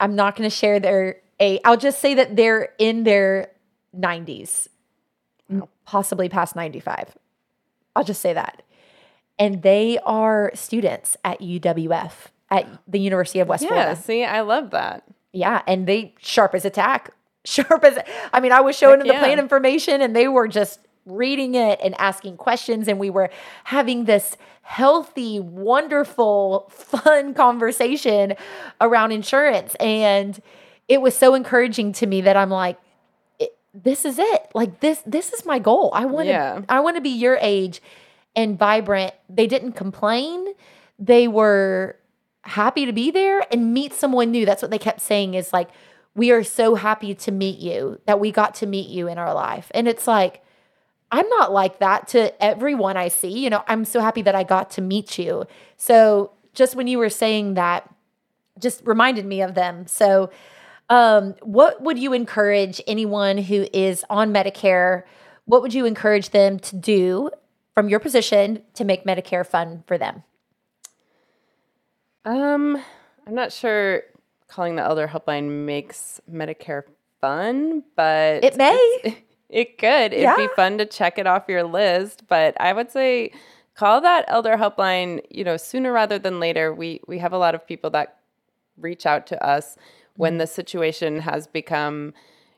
I'm 0.00 0.16
not 0.16 0.36
going 0.36 0.48
to 0.48 0.54
share 0.54 0.80
their 0.80 1.22
a 1.40 1.58
I'll 1.64 1.76
just 1.76 2.00
say 2.00 2.14
that 2.14 2.36
they're 2.36 2.74
in 2.78 3.04
their 3.04 3.50
90s, 3.96 4.68
m- 5.50 5.64
possibly 5.84 6.28
past 6.28 6.54
95. 6.54 7.16
I'll 7.96 8.04
just 8.04 8.20
say 8.20 8.32
that. 8.32 8.62
And 9.38 9.62
they 9.62 9.98
are 10.04 10.50
students 10.54 11.16
at 11.24 11.40
UWF 11.40 12.12
at 12.50 12.68
the 12.86 13.00
University 13.00 13.40
of 13.40 13.48
West 13.48 13.62
Yeah, 13.64 13.68
Florida. 13.70 13.96
see, 13.96 14.24
I 14.24 14.42
love 14.42 14.70
that. 14.70 15.04
Yeah, 15.32 15.62
and 15.66 15.86
they 15.86 16.14
sharp 16.18 16.54
as 16.54 16.64
attack. 16.64 17.10
Sharp 17.46 17.82
as 17.84 17.98
I 18.34 18.40
mean, 18.40 18.52
I 18.52 18.60
was 18.60 18.76
showing 18.76 18.98
Heck 18.98 19.06
them 19.06 19.08
the 19.08 19.14
yeah. 19.14 19.20
plan 19.20 19.38
information 19.38 20.02
and 20.02 20.14
they 20.14 20.28
were 20.28 20.46
just 20.46 20.78
reading 21.06 21.54
it 21.54 21.80
and 21.82 21.94
asking 21.98 22.36
questions 22.36 22.86
and 22.86 22.98
we 22.98 23.08
were 23.08 23.30
having 23.64 24.04
this 24.04 24.36
healthy, 24.60 25.40
wonderful, 25.40 26.68
fun 26.70 27.32
conversation 27.32 28.34
around 28.78 29.12
insurance 29.12 29.74
and 29.76 30.42
it 30.90 31.00
was 31.00 31.16
so 31.16 31.34
encouraging 31.34 31.92
to 31.92 32.06
me 32.06 32.20
that 32.22 32.36
I'm 32.36 32.50
like 32.50 32.78
this 33.72 34.04
is 34.04 34.18
it. 34.18 34.48
Like 34.52 34.80
this 34.80 35.00
this 35.06 35.32
is 35.32 35.46
my 35.46 35.60
goal. 35.60 35.92
I 35.94 36.04
want 36.04 36.26
to 36.26 36.32
Yeah. 36.32 36.60
I 36.68 36.80
want 36.80 36.96
to 36.96 37.00
be 37.00 37.10
your 37.10 37.38
age 37.40 37.80
and 38.34 38.58
vibrant. 38.58 39.14
They 39.28 39.46
didn't 39.46 39.72
complain. 39.72 40.44
They 40.98 41.28
were 41.28 41.96
happy 42.42 42.84
to 42.86 42.92
be 42.92 43.12
there 43.12 43.46
and 43.52 43.72
meet 43.72 43.94
someone 43.94 44.32
new. 44.32 44.44
That's 44.44 44.60
what 44.60 44.72
they 44.72 44.78
kept 44.78 45.00
saying 45.00 45.34
is 45.34 45.52
like, 45.52 45.70
we 46.16 46.32
are 46.32 46.42
so 46.42 46.74
happy 46.74 47.14
to 47.14 47.30
meet 47.30 47.60
you, 47.60 48.00
that 48.06 48.18
we 48.18 48.32
got 48.32 48.56
to 48.56 48.66
meet 48.66 48.88
you 48.88 49.06
in 49.06 49.18
our 49.18 49.32
life. 49.32 49.70
And 49.72 49.86
it's 49.86 50.08
like, 50.08 50.42
I'm 51.12 51.28
not 51.28 51.52
like 51.52 51.78
that 51.78 52.08
to 52.08 52.42
everyone 52.42 52.96
I 52.96 53.08
see. 53.08 53.38
You 53.38 53.50
know, 53.50 53.62
I'm 53.68 53.84
so 53.84 54.00
happy 54.00 54.22
that 54.22 54.34
I 54.34 54.42
got 54.42 54.70
to 54.70 54.80
meet 54.80 55.18
you. 55.18 55.44
So 55.76 56.32
just 56.54 56.74
when 56.74 56.88
you 56.88 56.98
were 56.98 57.10
saying 57.10 57.54
that, 57.54 57.88
just 58.58 58.82
reminded 58.84 59.26
me 59.26 59.42
of 59.42 59.54
them. 59.54 59.86
So, 59.86 60.30
um, 60.90 61.34
what 61.42 61.80
would 61.82 61.98
you 61.98 62.12
encourage 62.12 62.80
anyone 62.86 63.38
who 63.38 63.66
is 63.72 64.04
on 64.10 64.32
Medicare? 64.32 65.04
What 65.46 65.62
would 65.62 65.72
you 65.72 65.86
encourage 65.86 66.30
them 66.30 66.58
to 66.60 66.76
do 66.76 67.30
from 67.74 67.88
your 67.88 68.00
position 68.00 68.62
to 68.74 68.84
make 68.84 69.04
Medicare 69.04 69.46
fun 69.46 69.84
for 69.86 69.96
them? 69.96 70.24
Um, 72.24 72.82
I'm 73.26 73.34
not 73.34 73.52
sure 73.52 74.02
calling 74.48 74.76
the 74.76 74.82
elder 74.82 75.08
helpline 75.08 75.64
makes 75.64 76.20
Medicare 76.30 76.82
fun, 77.20 77.82
but 77.96 78.44
It 78.44 78.56
may. 78.56 79.22
It 79.48 79.78
could. 79.78 80.12
It'd 80.12 80.20
Yeah. 80.20 80.36
be 80.36 80.46
fun 80.54 80.78
to 80.78 80.86
check 80.86 81.18
it 81.18 81.26
off 81.26 81.48
your 81.48 81.64
list, 81.64 82.28
but 82.28 82.54
I 82.60 82.72
would 82.72 82.88
say 82.92 83.32
call 83.74 84.00
that 84.02 84.24
elder 84.28 84.56
helpline, 84.56 85.20
you 85.28 85.42
know, 85.42 85.56
sooner 85.56 85.92
rather 85.92 86.20
than 86.20 86.38
later. 86.38 86.72
We 86.72 87.00
we 87.08 87.18
have 87.18 87.32
a 87.32 87.38
lot 87.38 87.56
of 87.56 87.66
people 87.66 87.90
that 87.90 88.18
reach 88.78 89.06
out 89.06 89.26
to 89.26 89.44
us 89.44 89.76
when 90.20 90.38
the 90.38 90.46
situation 90.46 91.20
has 91.20 91.46
become, 91.46 92.14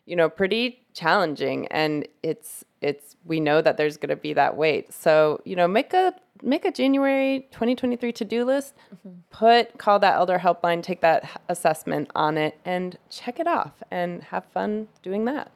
you 0.07 0.17
know, 0.17 0.29
pretty 0.29 0.83
challenging 0.95 1.67
and 1.69 2.07
it's 2.23 2.65
it's 2.83 3.17
we 3.25 3.41
know 3.41 3.63
that 3.63 3.79
there's 3.79 3.97
going 3.97 4.11
to 4.11 4.17
be 4.17 4.35
that 4.35 4.59
wait 4.59 4.93
so 4.93 5.41
you 5.47 5.57
know 5.57 5.67
make 5.67 5.95
a 5.95 6.13
make 6.43 6.67
a 6.67 6.71
january 6.71 7.49
2023 7.51 8.13
to-do 8.13 8.45
list 8.45 8.75
mm-hmm. 8.95 9.17
put 9.31 9.79
call 9.79 9.99
that 9.99 10.17
elder 10.17 10.39
helpline 10.39 10.83
take 10.83 11.01
that 11.01 11.41
assessment 11.49 12.11
on 12.15 12.37
it 12.37 12.61
and 12.67 12.99
check 13.09 13.41
it 13.41 13.47
off 13.47 13.73
and 13.91 14.23
have 14.25 14.45
fun 14.53 14.87
doing 15.03 15.25
that 15.25 15.51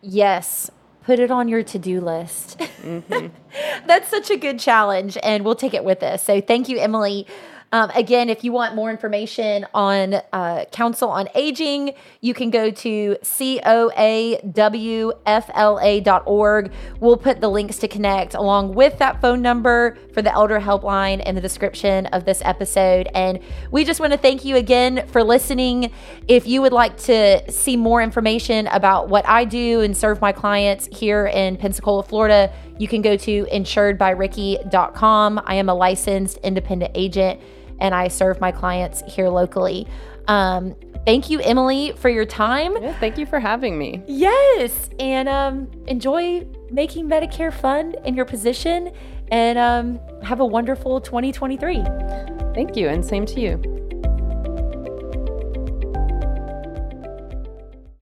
Yes, 0.00 0.70
put 1.02 1.18
it 1.18 1.30
on 1.30 1.48
your 1.48 1.62
to 1.64 1.78
do 1.78 2.00
list. 2.00 2.58
Mm-hmm. 2.58 3.28
That's 3.86 4.08
such 4.08 4.30
a 4.30 4.36
good 4.36 4.58
challenge, 4.58 5.18
and 5.22 5.44
we'll 5.44 5.56
take 5.56 5.74
it 5.74 5.84
with 5.84 6.02
us. 6.02 6.22
So, 6.22 6.40
thank 6.40 6.68
you, 6.68 6.78
Emily. 6.78 7.26
Um, 7.70 7.90
again, 7.94 8.30
if 8.30 8.44
you 8.44 8.52
want 8.52 8.74
more 8.74 8.90
information 8.90 9.66
on 9.74 10.14
uh, 10.32 10.64
Council 10.72 11.10
on 11.10 11.28
Aging, 11.34 11.92
you 12.20 12.32
can 12.32 12.50
go 12.50 12.70
to 12.70 13.16
coawfla.org. 13.22 13.92
We'll 17.00 17.16
put 17.16 17.40
the 17.40 17.48
links 17.48 17.78
to 17.78 17.88
connect 17.88 18.34
along 18.34 18.74
with 18.74 18.98
that 18.98 19.20
phone 19.20 19.42
number 19.42 19.98
for 20.14 20.22
the 20.22 20.32
Elder 20.32 20.60
Helpline 20.60 21.22
in 21.24 21.34
the 21.34 21.40
description 21.40 22.06
of 22.06 22.24
this 22.24 22.40
episode. 22.44 23.08
And 23.14 23.40
we 23.70 23.84
just 23.84 24.00
want 24.00 24.12
to 24.12 24.18
thank 24.18 24.44
you 24.44 24.56
again 24.56 25.06
for 25.08 25.22
listening. 25.22 25.92
If 26.26 26.46
you 26.46 26.62
would 26.62 26.72
like 26.72 26.96
to 26.98 27.50
see 27.52 27.76
more 27.76 28.00
information 28.02 28.66
about 28.68 29.08
what 29.08 29.28
I 29.28 29.44
do 29.44 29.82
and 29.82 29.94
serve 29.96 30.20
my 30.20 30.32
clients 30.32 30.88
here 30.90 31.26
in 31.26 31.56
Pensacola, 31.56 32.02
Florida, 32.02 32.52
you 32.78 32.88
can 32.88 33.02
go 33.02 33.16
to 33.16 33.44
insuredbyricky.com. 33.46 35.40
I 35.44 35.54
am 35.54 35.68
a 35.68 35.74
licensed 35.74 36.38
independent 36.38 36.92
agent 36.94 37.40
and 37.80 37.94
I 37.94 38.08
serve 38.08 38.40
my 38.40 38.50
clients 38.52 39.02
here 39.06 39.28
locally. 39.28 39.86
Um, 40.26 40.74
thank 41.04 41.30
you, 41.30 41.40
Emily, 41.40 41.92
for 41.96 42.08
your 42.08 42.24
time. 42.24 42.76
yeah 42.82 42.92
thank 42.98 43.16
you 43.18 43.24
for 43.26 43.38
having 43.40 43.78
me 43.78 44.02
Yes, 44.06 44.90
and 44.98 45.28
um, 45.28 45.70
enjoy 45.86 46.46
making 46.70 47.08
Medicare 47.08 47.52
fun 47.52 47.94
in 48.04 48.14
your 48.14 48.24
position, 48.26 48.90
and 49.30 49.58
um, 49.58 50.00
have 50.22 50.40
a 50.40 50.46
wonderful 50.46 51.00
2023. 51.00 51.82
thank 52.54 52.76
you 52.76 52.88
and 52.88 53.04
same 53.04 53.24
to 53.26 53.40
you 53.40 53.77